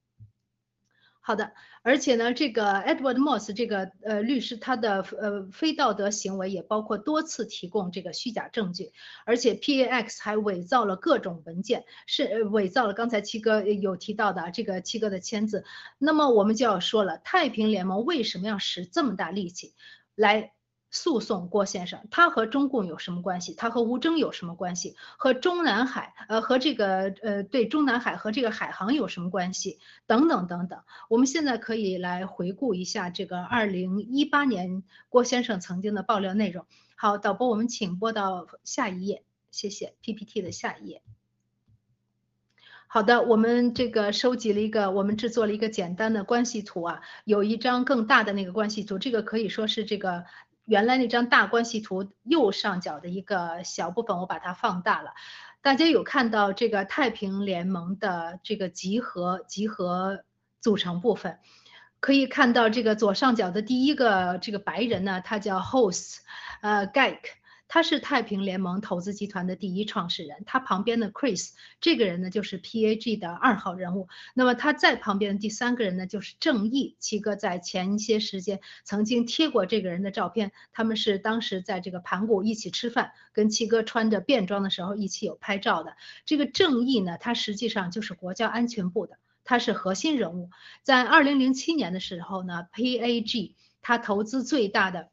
[1.20, 1.52] 好的。
[1.82, 8.92] 而且呢，这个 Edward Moss 这个呃律师，他的呃非道德行为也包括多次提供这个虚假证据，
[9.24, 15.64] 而且 PAX 还伪造了各种文件，是伪造了刚才七哥有提到的这个七哥的签字。
[15.98, 19.72] 那么我们就要说了，太平联盟为什么要使这么大力气
[20.14, 20.52] 来？
[20.92, 23.54] 诉讼郭先生，他和中共有什么关系？
[23.54, 24.96] 他和吴征有什么关系？
[25.18, 29.78] 和中南海，呃，和这个，呃，对中南海和这个海航有什么关系？
[30.08, 30.82] 等等等等。
[31.08, 36.66] 我们现在可以来回顾一下这个二零一八年郭先生曾经的爆料内容。
[36.96, 39.22] 好，导播，我们请播到下一页，
[39.52, 41.02] 谢谢 PPT 的下一页。
[42.88, 50.24] 好的，我们这个收集了一个，我们制作了一个简单的关系图啊，有一张更大的那个关系图，这个可以说是这个。
[50.70, 55.10] 原来那张大关系图右上角的一个小部分，我把它放大了。
[55.62, 60.22] 大家有看到这个太平联盟的这个集合集合
[60.60, 61.40] 组成部分，
[61.98, 66.18] 可以看到这个左上角的第一个这个白人呢，他叫 Host，
[66.60, 67.18] 呃，Geik。
[67.72, 74.08] 他是太平联盟投资集团的第一创始人，他旁边的 Chris 这个人呢，就是 PAG 的二号人物。
[74.34, 76.96] 那么他在旁边的第三个人呢，就是正义。
[76.98, 85.96] 七哥在前一些时间曾经贴过这个人的照片，他们是当时在这个盘古一起吃饭，跟七哥穿着便装的时候一起有拍照的。
[86.26, 90.50] 这个正义呢，他实际上就是国家安全部的，他是核心人物。
[90.82, 95.08] 在二零零七年的时候呢，PAG 他投资最大的。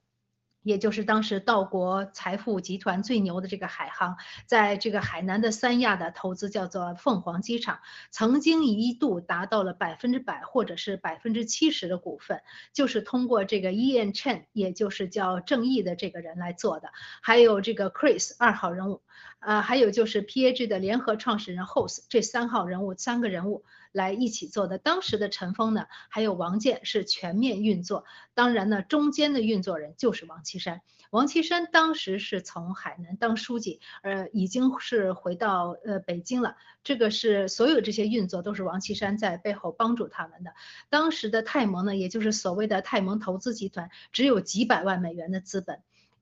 [0.68, 7.80] 也就是当时道国财富集团最牛的这个海航，在这个海南的三亚的投资叫做凤凰机场，
[8.12, 12.42] 曾经一度达到了百分之百或者是百分之七十的股份，
[12.74, 16.90] 就是通过这个 Ian Chen，也就是叫正义的这个人来做的，
[17.22, 19.02] 还有这个 Chris 二号人物，
[19.40, 23.64] 呃，还有就是 PAG 的联合创始人 Host 这三号人物，三个人物。
[23.98, 28.06] 来一起做的，当时的陈峰呢，还有王健是全面运作。
[28.36, 30.82] 当然呢，中间的运作人就是王岐山。
[31.10, 36.56] 王岐山当时是从海南当书记，呃，已经是回到呃北京了。
[36.84, 40.54] 这个是所有这些运作都是王岐山在背后帮助他们的。
[40.90, 45.82] 当时的泰蒙呢，也就是所谓的泰蒙投资集团，只有几百万美元的资本，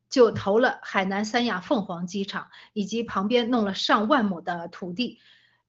[0.10, 5.20] 就投了海南三亚凤凰机场，以及旁边弄了上万亩的土地。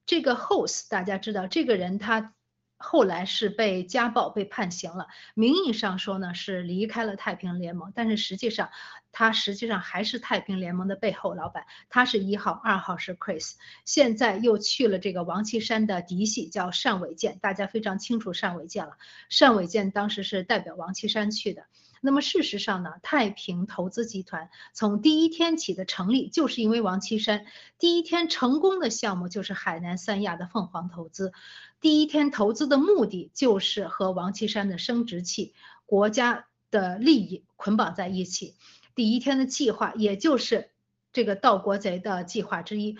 [0.07, 2.33] 这个 Host 大家知道，这个人他
[2.77, 5.07] 后来是被家暴被判刑了。
[5.35, 8.69] 名义上说呢是离开了太平联盟，但是实际上
[9.11, 11.65] 他实际上还是太平联盟的背后老板。
[11.89, 18.93] 他是一号，二号是 Chris，现在又去了这个王岐山的嫡系叫单伟建，大家非常清楚单伟建了。
[19.37, 21.65] 单伟建当时是代表王岐山去的。
[22.07, 27.45] 那么事实上呢，太平投资集团从第一天起的成立，就是因为王岐山
[27.77, 31.33] 第一天成功的项目就是海南三亚的凤凰投资，
[31.81, 35.53] 第一天投资的目的就是和王岐山的生殖器、
[35.85, 38.55] 国家的利益捆绑在一起，
[38.95, 40.69] 第一天的计划也就是
[41.11, 42.97] 这个盗国贼的计划之一。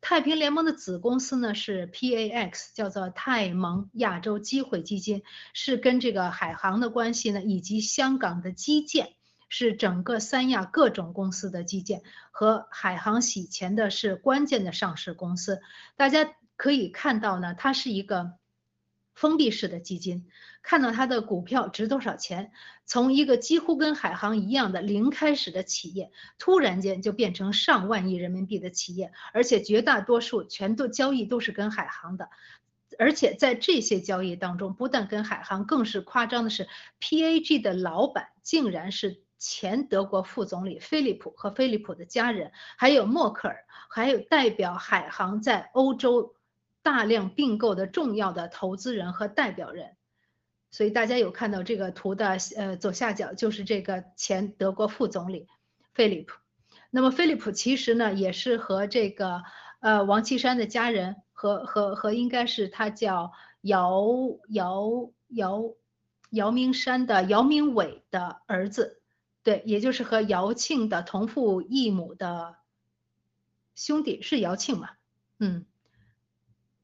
[0.00, 5.22] 太平联盟的子公司呢是 PAX，叫做泰盟亚洲机会基金，
[5.52, 9.14] 是跟这个海航的关系呢，以及香港的基建，
[9.48, 15.60] 是整个三亚各种公司的基建和海航洗钱的是关键的上市公司。
[15.96, 18.32] 大家可以看到呢，它是一个
[19.20, 20.26] 封闭式的基金。
[20.62, 22.52] 看到它的股票值多少钱，
[22.86, 32.28] 从一个几乎跟海航一样的零开始的企业，突然间就变成上万亿人民币的企业，而且绝大多数全都交易都是跟海航的，
[32.98, 36.68] 而且在这些交易当中，不但跟海航，更是夸张的是
[37.00, 46.34] ，PAG 的老板竟然是前德国副总理菲利普和菲利普的家人，还有默克尔，还有代表海航在欧洲
[46.82, 49.96] 大量并购的重要的投资人和代表人。
[50.72, 55.48] 所以大家有看到这个图的呃左下角就是这个前德国副总理
[55.94, 56.38] 菲利普，
[56.90, 59.42] 那么菲利普其实呢也是和这个
[59.80, 64.06] 呃王岐山的家人和和和应该是他叫姚
[64.48, 65.74] 姚姚
[66.30, 69.02] 姚明山的姚明伟的儿子，
[69.42, 72.54] 对，也就是和姚庆的同父异母的
[73.74, 74.90] 兄弟是姚庆嘛，
[75.40, 75.66] 嗯。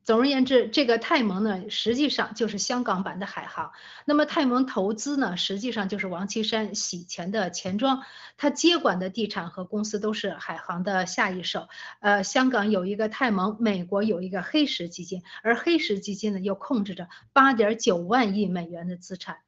[0.07, 3.73] 总而言之，这个泰蒙呢，实际上就是香港版的海航。
[4.05, 8.05] 那么泰蒙投资呢，实际上就是王岐山洗钱的钱庄，
[8.37, 11.67] 他接管的地产和公司都是海航的下一手。
[11.99, 19.39] 呃，香港有一个泰蒙，美国有一个黑石基金，而黑石基金呢，又控制着八点九万亿美元的资产。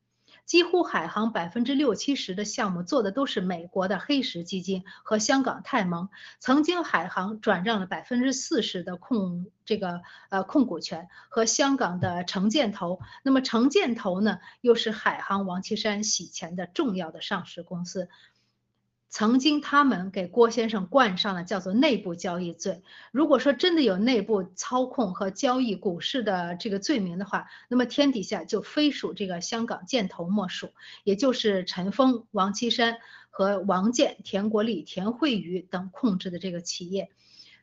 [0.49, 6.09] 几乎海航百分之六七十的项目做的都是美国的黑石基金和香港泰蒙，
[6.41, 18.09] 曾经海航转让了百分之四十的控这个呃控股权和香港的城建投，那么城建投呢又是海航王岐山洗钱的重要的上市公司。
[19.11, 22.83] 曾经他们给郭先生冠上了叫做内部交易罪。
[23.11, 30.71] 如果说真的有内部操控和交易股市的这个罪名的话，那么天底下就非属这个香港建投莫属，
[31.05, 32.99] 也就是陈峰、王岐山
[33.31, 37.11] 和王建、田国立、田慧宇等控制的这个企业。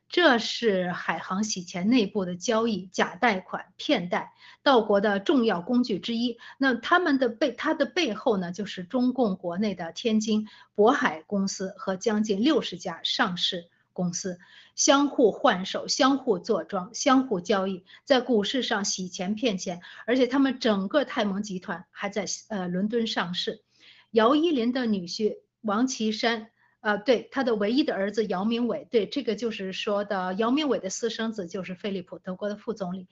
[0.08, 4.34] 这是海航洗钱内部的交易、假贷款、骗贷、
[4.64, 6.38] 盗国的重要工具之一。
[6.58, 14.39] 那他们的背，它的背后呢，就是中共国内的天津渤海公司和将近六十家上市公司
[14.76, 19.82] 相互换手、相互坐庄、相互交易，在股市上洗钱骗钱。
[20.06, 23.64] 而且他们整个泰蒙集团还在呃伦敦上市。
[24.12, 26.51] 姚依林的女婿王岐山。
[26.86, 33.08] 啊，对，他的唯一的儿子姚明伟，对，这个就是说的姚明伟的私生子就是菲利普，德国的副总理。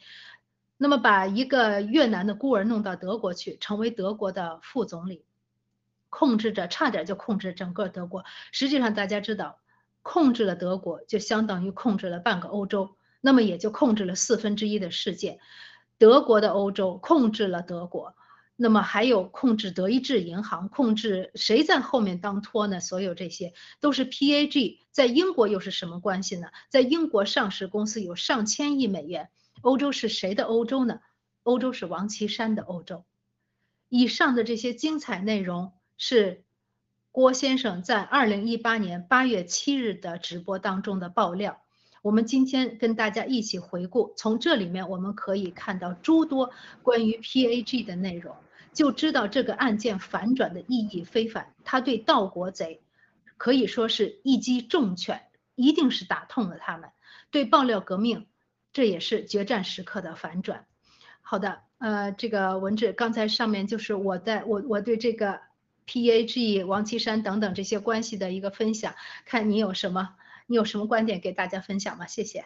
[0.77, 5.25] 那么把一个越南的孤儿弄到德国去，成为德国的副总理，
[6.09, 8.23] 控制着，差点就控制整个德国。
[8.51, 9.57] 实际上大家知道，
[10.03, 15.39] 控制了德国，就相当于控制了半个欧洲，那么也就控制了四分之一的世界。
[15.97, 18.13] 德国的欧洲控制了德国。
[18.63, 22.79] 那么还有控制德意志银行，控制谁在后面当托呢？
[22.79, 23.51] 所有这些
[23.81, 26.47] 都是 PAG，在英国又是什么关系呢？
[26.69, 29.27] 在英国上市公司有上千亿美元。
[29.63, 31.01] 欧洲是谁的欧洲呢？
[31.43, 33.03] 欧洲是王岐山的欧洲。
[33.89, 36.45] 以上的这些精彩内容是
[37.11, 41.59] 郭先生在二零一八年八月七日的直播当中的爆料。
[42.01, 46.51] 我们今天跟大家一起回顾，从这里面我们可以看到诸多
[46.81, 48.33] 关于 PAG 的内容，
[48.73, 51.53] 就知道这个案件反转的意义非凡。
[51.63, 52.81] 他对盗国贼
[53.37, 55.23] 可以说是一击重拳，
[55.55, 56.89] 一定是打痛了他们。
[57.31, 58.27] 对爆料革命，
[58.73, 60.65] 这也是决战时刻的反转。
[61.21, 65.39] 好的，呃，这个文志刚才上面就是我在我我对这个
[65.87, 68.95] PAG、王岐山等等这些关系的一个分享，
[69.25, 70.15] 看你有什么。
[70.45, 72.05] 你有什么观点给大家分享吗？
[72.05, 72.43] 谢谢。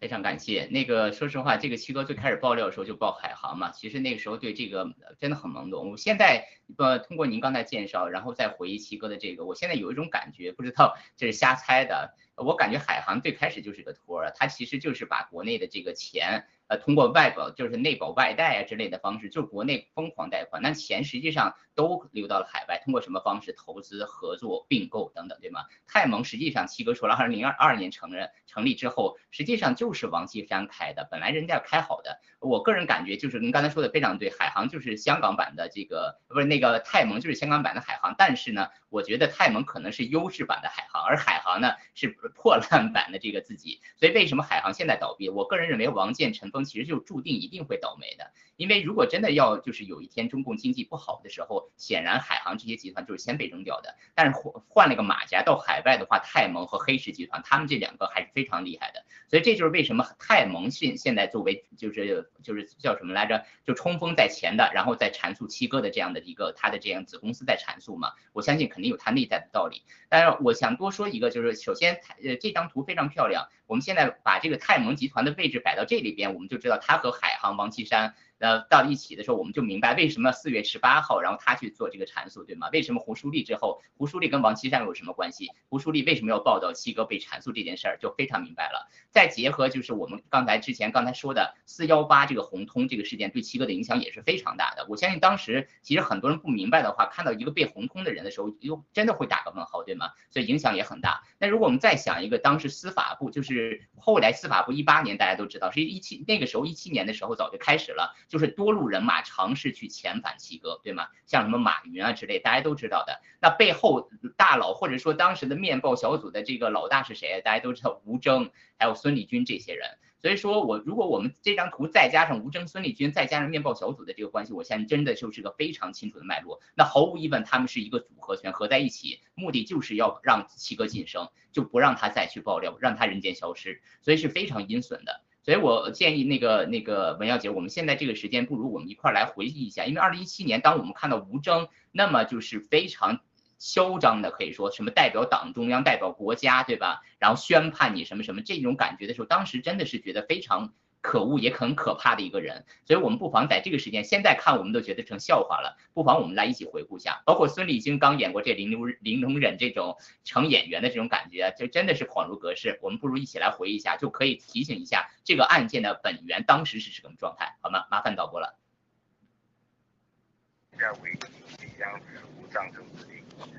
[0.00, 0.66] 非常感谢。
[0.70, 5.90] 那个说实话，这个七哥最开始爆料的时候就报海航嘛，其实那个时候对这个真的很懵懂。
[5.90, 6.46] 我现在
[6.78, 12.14] 呃通过您刚才介绍，然后再回忆七哥的这个，我现在有一种感觉，不知道这是瞎猜的。
[12.36, 16.46] 我感觉海航最开始就是个托儿，它其实就是把国内的这个钱。
[16.68, 25.60] 呃，通过外保就是内保外贷啊之类的方式，就是国内疯狂贷款，那钱实际上都流到了海外，通过什么方式投资、合作、并购等等，对吗？
[25.86, 32.20] 泰蒙实际上七哥说了，二零二二年承认成立之后，实际上就是王岐山开的，本来人家开好的。
[32.40, 43.80] 我个人感觉就是您刚才说的非常对，海航就是香港版的这个，不是那个泰蒙就是香港版的海航，但是呢，我觉得泰蒙可能是优质版的海航，而海航呢是破烂版的这个自己。
[43.96, 45.28] 所以为什么海航现在倒闭？
[45.28, 46.50] 我个人认为王建、成。
[46.64, 48.32] 其实就注定一定会倒霉的。
[48.56, 53.96] 因为如果真的要就是有一天中共经济不好的时候，显然海航这些集团就是先被扔掉的。
[54.14, 59.04] 但是换换了个马甲到海外的话，泰蒙和黑石集团，他们这两个还是非常厉害的。
[59.28, 68.12] 所以这就是为什么泰蒙现现在作为就是就是叫什么来着，就冲锋在前的，然后再阐述七哥的这样的一个他的这样子公司在阐述嘛。
[68.32, 69.82] 我相信肯定有他内在的道理。
[70.08, 78.14] 但是我想多说一个，就是首先呃这张图非常漂亮，我们现在把这个泰盟集团的位置摆到这里边，我们就知道他和海航王岐山。
[78.38, 82.68] 呃，到一起的时候，我们就明白为什么四月十八号，然后他去做这个阐述，对吗？
[82.72, 85.50] 为什么胡舒立之后，胡舒立跟王岐山有什么关系？
[85.68, 88.88] 胡舒立为什么要报道七哥被阐述这件事儿，就非常明白了。
[89.10, 94.86] 再结合就是我们刚才之前刚才说的四幺八这个红通这个事件，对七哥的影响也是非常大的。
[94.88, 100.10] 我相信当时其实很多人不明白的话，看到一个被红通的人的时候，又真的会打个问号，对吗？
[100.30, 101.22] 所以影响也很大。
[101.38, 109.02] 那如果我们再想一个，当时司法部就是后来司法部一八年大家都知道，是一七那个时候一七年的时候早就开始了，就是多路人。
[109.02, 111.08] 马尝试去遣返七哥，对吗？
[111.26, 113.20] 像什么马云啊之类，大家都知道的。
[113.40, 117.40] 那背后大佬或者说当时的面报小组的这个老大是谁？
[117.44, 119.98] 大家都知道吴征，还有孙立军这些人。
[120.18, 126.60] 所以说我如果我们这张图再加上吴征、孙立军，再加上面报小组的这个关系，我现在真的就是个非常清楚的脉络。
[126.74, 135.20] 那毫无疑问，他们是一个组合拳合在一起，目的就是要让七哥晋升，就不让他再去爆料，让他人间消失，所以是非常阴损的。
[135.46, 143.20] 所以我建议那个那个文耀姐，我们现在这个时间，不如我们一块来回忆一下，因为二零一七年，当我们看到吴征那么就是非常
[143.56, 147.02] 嚣张的，可以说什么代表党中央、代表国家，对吧？
[147.20, 150.74] 然后宣判你什么什么这种感觉的时候，当时真的是觉得非常。
[151.06, 162.80] 可恶也很可怕的一个人，所以我们不妨在这个时间，现在看我们都觉得成笑话了，不妨我们来一起回顾一下，包括孙立军刚演过这林如林容忍这种成演员的这种感觉，就真的是恍如隔世。
[162.82, 167.86] 我们不如一起来回忆一下，就可以提醒一下这个案件的本源当时是什么状态，好吗？
[167.88, 168.58] 麻烦导播了。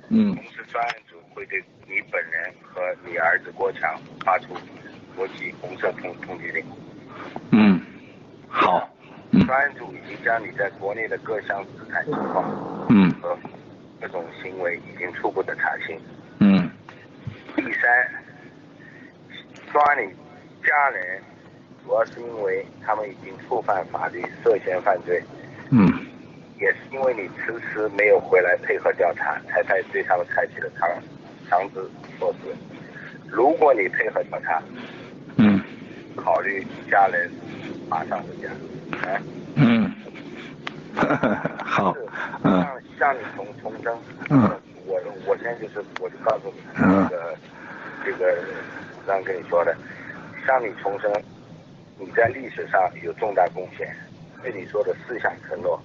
[0.10, 0.36] 嗯。
[0.36, 4.54] 同时，专案组会对你本人和你儿子郭强发出
[5.16, 6.66] 国际红色通通缉令。
[7.52, 7.82] 嗯，
[8.48, 8.90] 好。
[9.46, 13.38] 专案组已经将你在国内的各项资产情况，嗯，和
[14.02, 16.00] 各种行为已经初步的查清。
[16.40, 16.70] 嗯。
[17.56, 17.84] 第三，
[19.72, 20.10] 抓你
[20.66, 21.22] 家人，
[21.86, 25.22] 主要是因为他们已经触犯法律，涉嫌犯罪。
[25.72, 25.88] 嗯。
[26.60, 30.90] 也是因为你迟迟没有回来配合调查，才才对他们采取了强
[31.50, 31.88] 强制
[32.18, 32.56] 措施。
[33.30, 34.82] 如果你配合调查，嗯。
[36.18, 37.32] 考虑家人
[37.90, 38.50] 马上回家，
[39.08, 39.22] 哎，
[39.56, 39.90] 嗯，
[41.64, 41.96] 好，
[42.44, 42.66] 嗯，
[43.00, 43.98] 向向你重重生，
[44.30, 44.50] 嗯，
[44.86, 47.38] 我我现在就是我就告诉你，这个
[48.04, 48.44] 这个
[49.06, 49.76] 刚跟你说的，
[50.46, 51.10] 向你重生，
[51.98, 53.96] 你在历史上有重大贡献，
[54.42, 55.80] 对你说的四项承诺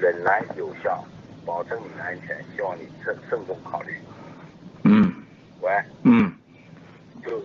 [0.00, 1.02] 仍然有效，
[1.46, 3.96] 保证你的安全，希望你慎慎重考虑。
[4.84, 5.12] 嗯，
[5.60, 5.70] 喂，
[6.02, 6.32] 嗯，
[7.24, 7.42] 就。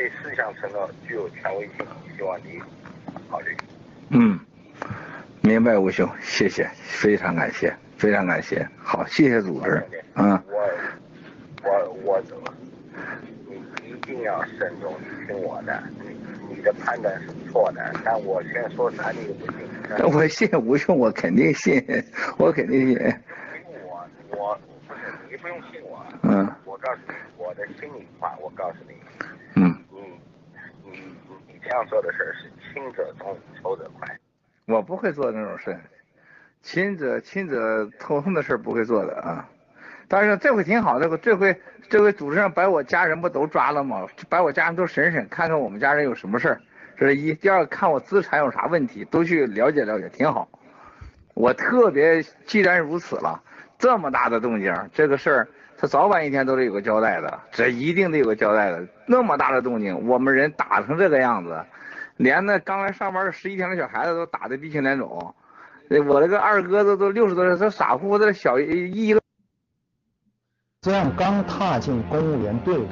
[0.00, 1.86] 这四项承诺具有权威性，
[2.16, 2.58] 希望你
[3.28, 3.54] 考虑。
[4.08, 4.40] 嗯，
[5.42, 8.66] 明白，吴兄，谢谢，非常感谢，非常感谢。
[8.82, 9.84] 好，谢谢组织。
[10.14, 10.42] 嗯。
[11.62, 12.54] 我我我怎么？
[13.46, 14.94] 你一定要慎重，
[15.26, 15.82] 听我的。
[16.00, 16.16] 你
[16.54, 20.18] 你的判断是错的，但我先说啥你都不信。
[20.18, 21.78] 我信吴兄，我肯定信，
[22.38, 22.96] 我肯定信。
[22.96, 23.14] 信
[23.86, 24.58] 我，我
[24.88, 25.00] 不是
[25.30, 26.02] 你不用信我。
[26.22, 26.50] 嗯。
[26.64, 28.94] 我告诉你我的心里话，我告诉你。
[29.56, 29.76] 嗯。
[31.62, 34.18] 这样做的事儿是轻者痛，仇者快。
[34.66, 35.76] 我不会做那种事，
[36.62, 39.48] 轻者轻者头痛的事儿不会做的啊。
[40.08, 44.06] 但是这回挺好，这回这回这回组织上把我家人不都抓了吗？
[44.28, 46.60] 把我家人都审审，看看我们家人有什么事儿，
[46.96, 47.34] 这是一。
[47.34, 50.48] 第二看我资产有啥问题，都去了解了解，挺好。
[51.34, 53.42] 我特别，既然如此了，
[53.78, 55.48] 这么大的动静，这个事儿。
[55.80, 58.86] 他早晚一天都得有个交代的，这一定得有个交代的。
[59.06, 61.58] 那么大的动静，我们人打成这个样子，
[62.18, 65.34] 连那刚来上班十一天的小孩子都打得鼻青脸肿。
[66.06, 69.20] 我那个二哥子都六十多岁，他傻乎乎的小一一个。
[70.82, 72.86] 这样刚踏进公务员队伍，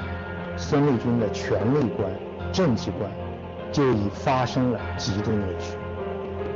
[0.56, 2.10] 孙立军的权力观、
[2.52, 3.10] 政绩观
[3.70, 5.76] 就已发生了极度扭曲。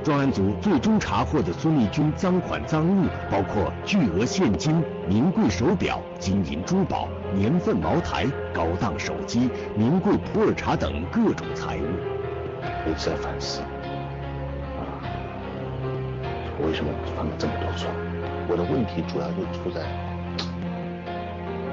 [0.02, 11.84] 专案组最终查获的孙立军赃款赃物，包括巨额现金、名贵手表、金银珠宝、年份茅台、高档手机、名贵普洱茶等各种财物。
[12.84, 14.98] 一直在反思，啊，
[16.58, 17.88] 我为什么犯了这么多错？
[18.48, 19.86] 我的问题主要就出在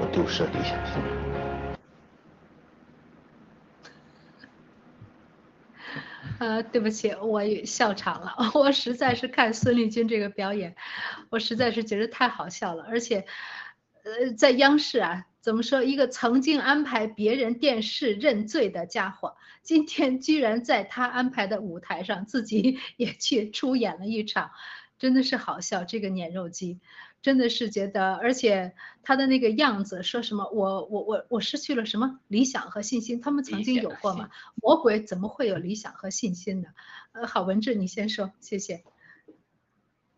[0.00, 1.19] 我丢失了理想性。
[6.38, 8.34] 呃，对不起，我也笑场了。
[8.54, 10.74] 我实在是看孙丽君这个表演，
[11.30, 12.84] 我实在是觉得太好笑了。
[12.88, 13.26] 而且，
[14.04, 15.82] 呃，在央视啊，怎么说？
[15.82, 24.50] 一个曾经安排别人电视认罪的家伙，今天居然在他安排的舞台上，自己 也去出演了一场，
[24.98, 25.84] 真的是好笑。
[25.84, 26.80] 这个撵肉机。
[27.22, 28.72] 真的是觉得，而且
[29.02, 33.20] 他的那个样子，说什么我我我我失去了什么理想和信心？
[33.20, 34.30] 他们曾经有过吗？
[34.54, 36.68] 魔鬼怎么会有理想和信心呢？
[37.12, 38.82] 呃，好，文志你先说，谢谢。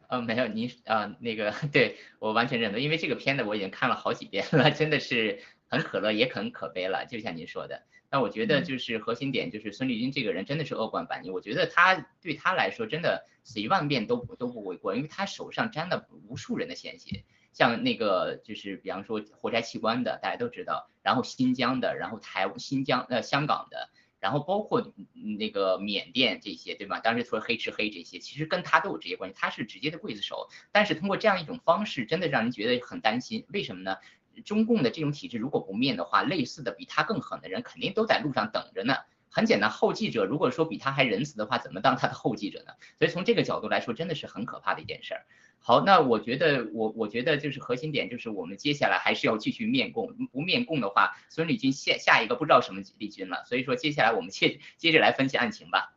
[0.08, 7.82] 呃，没有，您啊，那个 对我完全认同，因为这个片子我已经看了好几遍了，真的是很可乐，也很可悲了，就像您说的。
[8.12, 11.32] 那我觉得就是核心点，就是孙立军这个人真的是恶贯满盈。
[11.32, 17.24] 我觉得他对他来说，真的死一万遍都不都不为过，因为他手上沾了无数人的鲜血。
[17.54, 23.88] 像那个就是比方说活摘器官的，大家都知道，然后新疆的，然后台新疆呃香港的，
[24.20, 24.92] 然后包括
[25.38, 27.00] 那个缅甸这些，对吧？
[27.00, 30.50] 当时说黑吃黑这些，其实跟他都有直接关系，他是直接的刽子手。
[30.70, 33.46] 但是通过这样一种方式，真的让人觉得很担心。
[33.48, 33.96] 为什么呢？
[34.44, 38.96] 中共的这种体制如果不灭的话，类似的比他更狠的人肯定都在路上等着呢。
[39.34, 42.72] 很简单，后继者如果说比他还仁慈的话，怎么当他的后继者呢？
[42.98, 45.24] 所以从这个角度来说，真的是很可怕的一件事儿。
[45.58, 53.44] 好，那我觉得我我觉得就是核心点就是我们接下来还是要继续面供，不面供的话，孙立军下下一个不知道什么立军了。
[53.46, 55.94] 所以说接下来我们接接着来分析案情吧。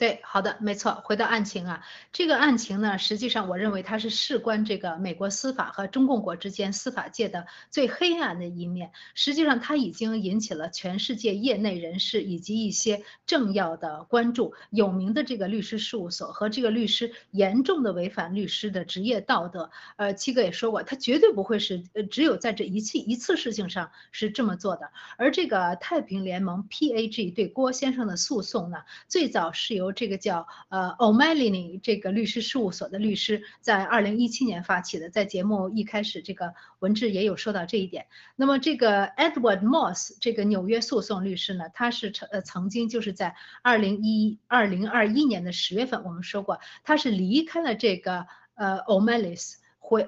[0.00, 1.02] 对，好的，没错。
[1.04, 8.92] 回到案情啊，这个案情呢，实际上我认为它是事关这个美国司法和中共国之间司法界的最黑暗的一面。
[9.14, 14.54] 实际上，它已经引起了全世界业内人士以及一些政要的关注。
[14.70, 19.70] 有名的这个律师事务所和这个律师严重的违反律师的职业道德。
[19.96, 24.90] 呃，七哥也说过，他绝对不会是呃只有在这一次一次事情上是这么做的。
[25.18, 38.06] 而这个太平联盟 PAG 对郭先生的诉讼呢，最早是由这个叫呃 O'Malley 这个律师事务所的律师在二零一七年发起的，在节目一开始这个文志也有说到这一点。
[38.36, 49.38] 那么这个 Edward Moss 这个纽约诉讼律师呢，他是曾呃曾经就是在二零一二零二一年的十月份，我们说过他是离开了这个呃 O'Malley
[49.78, 50.06] 回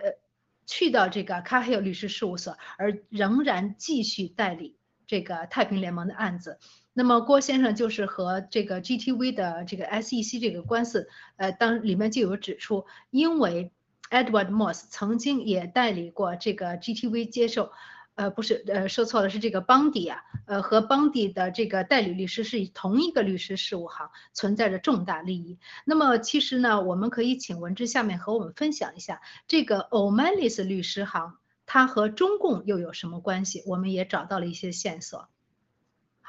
[0.66, 4.76] 去到这个 Cahill 律师事务所，而仍然继续代理
[5.06, 6.58] 这个太平联盟的案子。
[6.94, 13.72] 那么郭先生就是和这个 GTV 的这个 SEC 这个官司，呃，当里面就有指出，因为
[14.10, 17.72] Edward Moss 曾经也代理过这个 GTV 接受，
[18.14, 25.58] 呃，不是，呃，说错了，是这个邦迪啊，呃，和邦迪的这个代理律师是同一个律师事务行，存在着重大利益。
[25.86, 33.62] 那么其实呢，我们可以请文之下面和我们分享一下这个 O'Malley 律师行，它和中共又有什么关系？
[33.64, 35.30] 我们也找到了一些线索。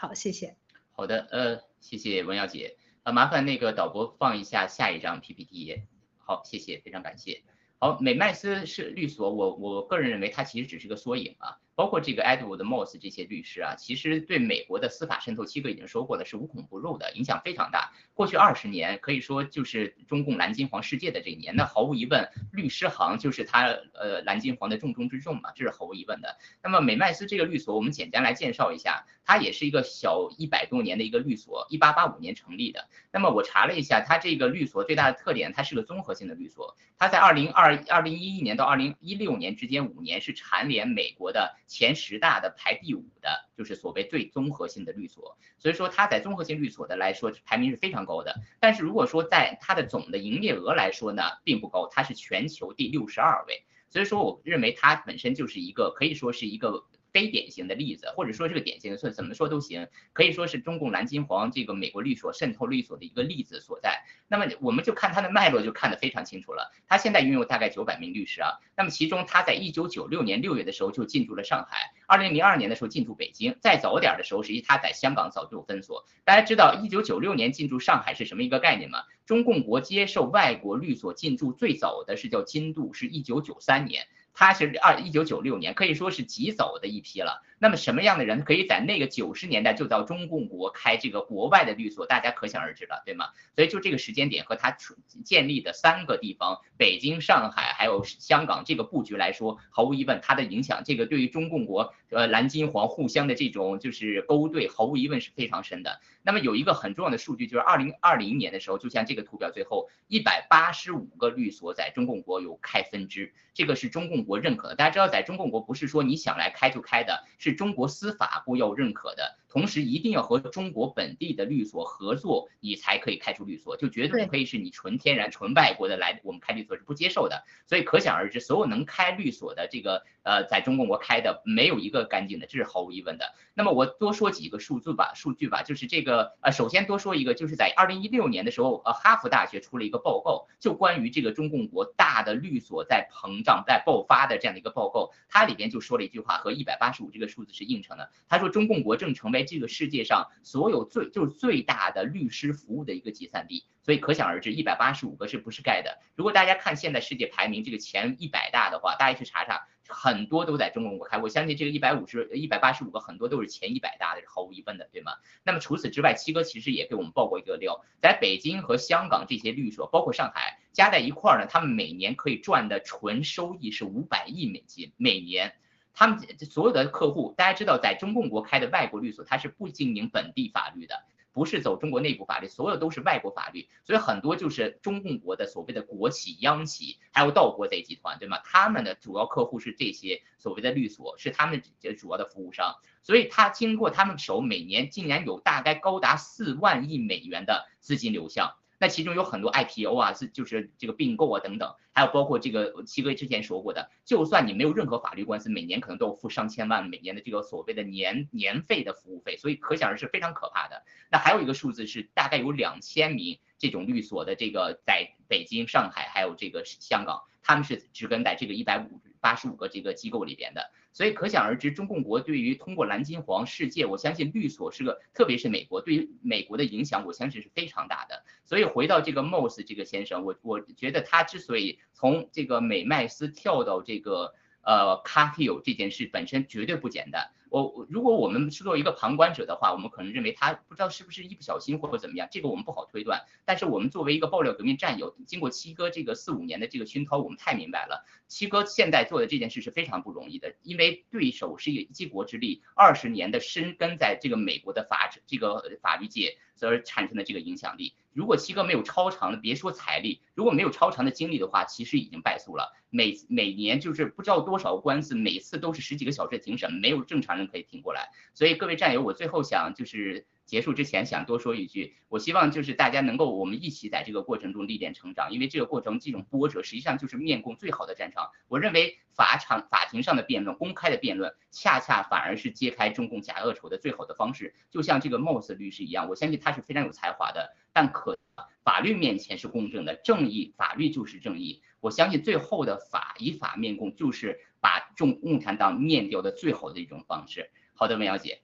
[0.04, 0.58] 好，谢谢。
[0.92, 5.82] 好的，呃，谢谢文耀姐，呃，麻烦那个导播放一下下一张 PPT。
[6.18, 7.42] 好，谢谢，非常感谢。
[7.80, 11.58] 好，美麦斯是律所，我我个人认为它其实只是个缩影啊。
[11.76, 17.94] 包括这个 Edward Moss 这些律师啊，其实对美国的司法渗透，七哥已经说过了，是无孔不入的，影响非常大。
[18.14, 26.38] 过去二十年可以说就是中共蓝金黄世界的这一年，那毫无疑问，律师行就是他呃蓝金黄的重中之重嘛，这是毫无疑问的。
[26.62, 32.88] 那么美迈斯这个律所，我们简单来介绍一下，它也是一个小一百多年的一个律所，一八八五年成立的。
[33.12, 41.56] 那么我查了一下，它这个律所最大的特点，它是个综合性的律所，它在二零二二零一一年到二零一六年之间五年是蝉联美国的。
[41.66, 48.36] 前十大的排第五的，就是所谓最综合性的律所，所以说它在综合性律所的来说排名是非常高的。
[48.60, 53.64] 但是如果说在它的总的营业额来说呢，并不高，它是全球第六十二位。
[53.90, 56.86] 所以说我认为它本身就是一个可以说是一个。
[57.14, 64.04] 非典型的例子，或者说这个典型的，怎么说都行，可以说是中共蓝金黄这个美国律所渗透律所的一个例子所在。
[64.28, 66.74] 那么我们就看它的脉络，就看得非常清楚了。
[66.88, 68.54] 他现在拥有大概九百名律师啊。
[68.76, 76.06] 那么其中他在一九九六年六月的时候就进驻了上海，二零零二年的时候进驻北京，再早点的时候，实际他在香港早就有分所。
[76.26, 79.04] 大家知道一九九六年进驻上海是什么一个概念吗？
[79.28, 84.08] 中共国接受外国律所进驻最早的是叫金度，是一九九三年。
[84.34, 87.44] 他是二一九九六年，可以说是极早的一批了。
[87.64, 92.06] 那么什么样的人可以在那个九十年代就到中共国开这个国外的律所？
[92.06, 93.30] 大家可想而知了，对吗？
[93.56, 94.76] 所以就这个时间点和他
[95.24, 106.02] 建立的三个地方，北京、上海还有香港这个布局来说，毫无疑问，它的影响，这个对于中共国呃蓝金黄互相的这种就是勾兑，毫无疑问是非常深的。
[106.22, 114.76] 那么有一个很重要的数据，就是二零二零年的时候，就像这个图表最后一百八十五个律所在中共国有开分支，这个是中共国认可的。
[114.76, 117.53] 大家知道，在中共国不是说你想来开就开的，是。
[117.54, 119.38] 是中国司法部要认可的。
[119.50, 127.44] 同时一定要和中国本地的律所合作，你才可以开出律所，就绝对不可以是你纯天然、纯外国的来，我们开律所是不接受的。
[127.68, 133.36] 所以可想而知，所有能开律所的这个呃，在中共国开的没有一个干净的，这是毫无疑问的。
[133.54, 148.12] 那么我多说几个数字吧，数据吧，就是这个呃，首先多说一个，就是在二零一六年的时候，呃，哈佛大学出了一个报告，就关于这个中共国大的律所在膨胀、在爆发的这样的一个报告，它里边就说了一句话，和一百八十五这个数是映成的。
[148.30, 156.00] 他说中共国正成为这个世界上所有最就是最大的律师服务的一个集散地，所以可想而知，一百八十五个是不是盖的？
[156.16, 161.18] 如果大家看现在世界排名这个前一百大的话，大家去查查，很多都在中共国开。
[161.18, 165.14] 我相信这个一百五十、一百八十五个很多都是前一百大的，毫无疑问的，对吗？
[165.44, 175.54] 那么除此之外，七哥其实也给我们报过一个料，在北京和香港这些律所，包括上海，加在一块儿呢，他们每年可以赚的纯收益是五百亿美金每年。
[175.94, 188.40] 他们所有的客户，大家知道，在中共国开的外国律所，它是不经营本地法律的，不是走中国内部法律，所有都是外国法律，所以很多就是中共国的所谓的国企、央企，还有盗国贼集团，对吗？
[188.44, 191.62] 他们的主要客户是这些所谓的律所，是他们
[191.98, 198.56] 主要的服务商，所以他经过他们手，每年竟然有大概高达四万亿美元的资金流向。
[198.84, 210.84] 那其中有很多 IPO 啊，是就是这个并购啊等等，还有包括这个七哥之前说过的，就算你没有任何法律官司，每年可能都要付上千万每年的这个所谓的年年费的服务费，所以可想而知非常可怕的。
[211.10, 220.70] 那还有一个数字是大概有两千名这种律所的这个在北京、上海还有这个香港，他们是植根在这个一百五八十五个这个机构里边的。
[220.92, 228.24] 所以可想而知，中共国对于通过蓝金黄世界，我相信律所是个，特别是美国对于美国的影响，我相信是非常大的。
[228.46, 234.36] 所以回到这个 Moss 这个先生，我我觉得他之所以从这个美麦斯跳到这个。
[234.66, 237.32] 呃，Carhill 这件事本身绝对不简单。
[237.62, 243.22] 我如果我们是作为一个旁观者的话，我们可能认为他不知道是不是一不小心或者怎么样，这个我们不好推断。
[243.46, 257.94] 但是我们作为一个爆料革命战友，经过七哥这个四五年的这个熏陶，我们太明白了，七哥现在做的这件事是非常不容易的，因为对手是一一国之力，二十年的深根在这个美国的法这个法律界，所产生的这个影响力。
[258.14, 262.74] 如果七哥没有超长的，别说财力，如果没有超长的精力的话，其实已经败诉了。
[262.90, 268.10] 每每年就是不知道多少个官司，每次都是十几个小时的庭审，没有正常人可以挺过来。
[268.34, 278.30] 所以各位战友，我最后想就是结束之前想多说一句，我希望就是大家能够我们一起在这个过程中历练成长，因为这个过程这种波折实际上就是面共最好的战场。
[278.48, 284.54] 我认为法场法庭上的辩论，公开的辩论，恰恰反而是揭开中共假恶丑的最好的方式。
[284.70, 288.18] 就像这个 Moss 律师一样，我相信他是非常有才华的，但可
[288.64, 291.62] 法律面前是公正的，正义法律就是正义。
[291.82, 297.52] 我相信最后的法以法面共，就是把中共产党灭掉的最好的一种方式。
[297.74, 298.42] 好的，文瑶姐。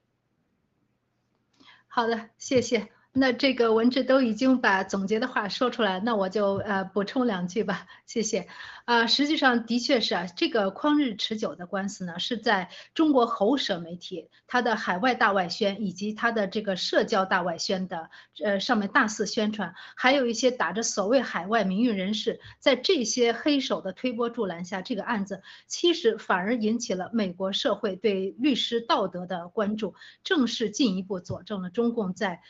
[1.88, 2.90] 好的，谢谢。
[3.12, 8.46] 那这个文志都已经把总结的话说出来，那我就呃补充两句吧，谢谢。
[8.84, 18.10] 啊，实际上的确是啊，这个旷日持久的官司呢，是在中国喉舌媒体它的海外大外宣以及它的这个社交大外宣的
[18.44, 32.40] 呃上面大肆宣传，还有一些打着所谓海外名誉人士，在这些黑手的推波助澜下，这个案子其实反而引起了美国社会对律师道德的关注，正是进一步佐证了中共在。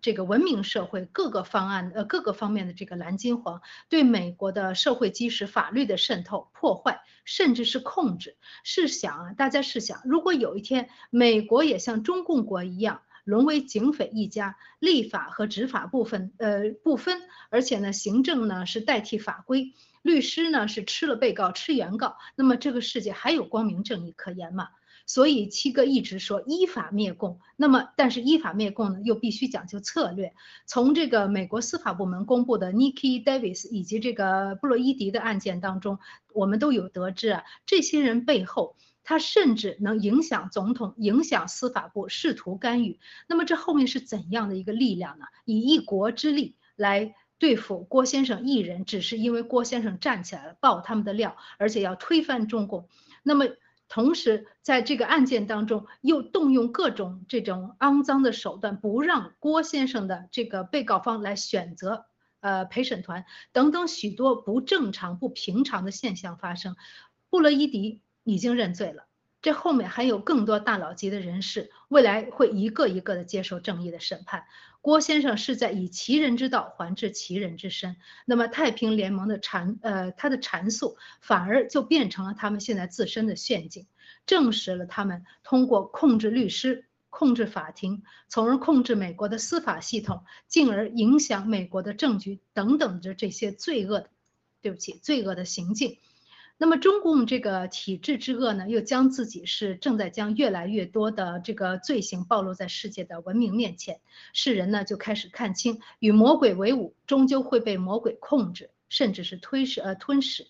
[0.00, 17.20] 这个文明社会各个方案呃各个方面的这个蓝金黄对美国的社会基石法律的渗透破坏甚至是控制，试想啊，大家试想，如果有一天美国也像中共国一样沦为警匪一家，立法和执法部分呃不分，
[17.50, 24.68] 而且呢行政呢是代替法规，律师呢是吃了被告吃原告，那么这个世界还有光明正义可言吗？
[25.08, 30.34] 所以七哥一直说依法灭共，那么但是依法灭共呢，又必须讲究策略。
[30.66, 35.98] 从这个美国司法部门公布的 Nikki Davis 以及这个布洛伊迪的案件当中，
[36.34, 43.00] 我们都有得知啊，这些人背后他甚至能影响总统，影响司法部，试图干预。
[43.26, 45.24] 那么这后面是怎样的一个力量呢？
[45.46, 52.90] 以一国之力来对付郭先生一人，只是因为郭先生站起来了，爆他们的料，而且要推翻中共。
[53.22, 53.46] 那么。
[53.88, 62.04] 同时，在这个案件当中，又动用各种这种肮脏的手段，不让郭先生的这个被告方来选择
[62.40, 66.76] 呃陪审团等等许多不正常、不平常的现象发生。
[67.30, 69.07] 布洛伊迪已经认罪了，
[69.48, 74.44] 这后面还有更多大佬级的人士，未来会一个一个的接受正义的审判。
[74.82, 77.96] 郭先生是在以其人之道还治其人之身，
[78.26, 83.86] 那么太平联盟的阐呃他的阐述反而就变成了他们现在自身的陷阱。
[84.26, 94.10] 证实了他们通过控制律师、控制法庭，从而控制美国的司法系统，进而影响美国的政局等等的这些罪恶的，
[94.60, 95.96] 对不起，罪恶的行径。
[96.60, 104.00] 那么中共这个体制之恶呢，又将自己是正在将越来越多的这个罪行暴露在世界的文明面前，
[104.32, 110.48] 世人呢就开始看清，与魔鬼为伍，终究会被魔鬼控制，甚至是推噬呃吞噬，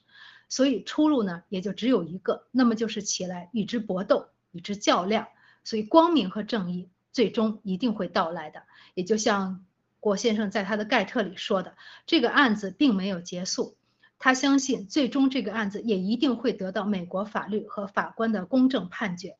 [0.48, 5.28] 所以出路呢也就只有一个，那么就是起来与之搏斗，与之较量，
[5.62, 8.62] 所以光明和正义最终一定会到来的。
[8.94, 9.66] 也就像
[10.00, 11.76] 郭先生在他的盖特里说的，
[12.06, 13.76] 这个案子并没有结束。
[14.18, 19.36] 他相信，最终这个案子也一定会得到美国法律和法官的公正判决。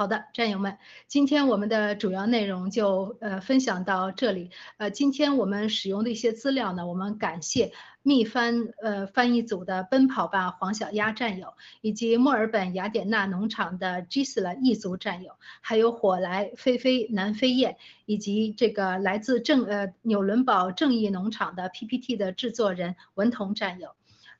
[0.00, 0.78] 好的，战友们，
[1.08, 4.48] 今天我们的主要内容就呃分享到这里。
[4.78, 7.72] 呃，今天我们使用的一些资料呢，我们感谢。
[8.02, 11.52] 密翻呃翻译组的奔跑吧黄小鸭战友，
[11.82, 23.90] 以及墨尔本雅典娜农场的 Gisela 异族战友，还有火来飞飞南飞燕，以及这个来自正呃纽伦堡正义农场的 PPT 的制作人文彤战友。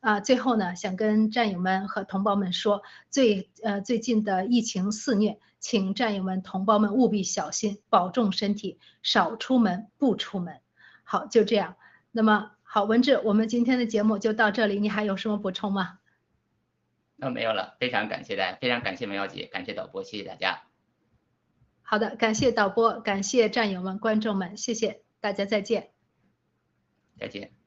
[0.01, 10.61] 啊，最后呢，想跟战友们和同胞们说，最呃最近的疫情肆虐，请战友们同胞们务必小心，保重身体，少出门不出门。
[11.05, 11.77] 好，就这样。
[12.11, 12.51] 那么。
[12.73, 15.99] 好，文志，我们今天的节目就到这里，你还有什么补充吗？
[17.17, 20.63] 那没有了，非常感谢大家，非常感谢梅瑶姐，感谢导播，谢谢大家。
[21.83, 25.91] 好的，感谢导播，感谢战友们、观众们，谢谢大家，再见。
[27.19, 27.60] 再见。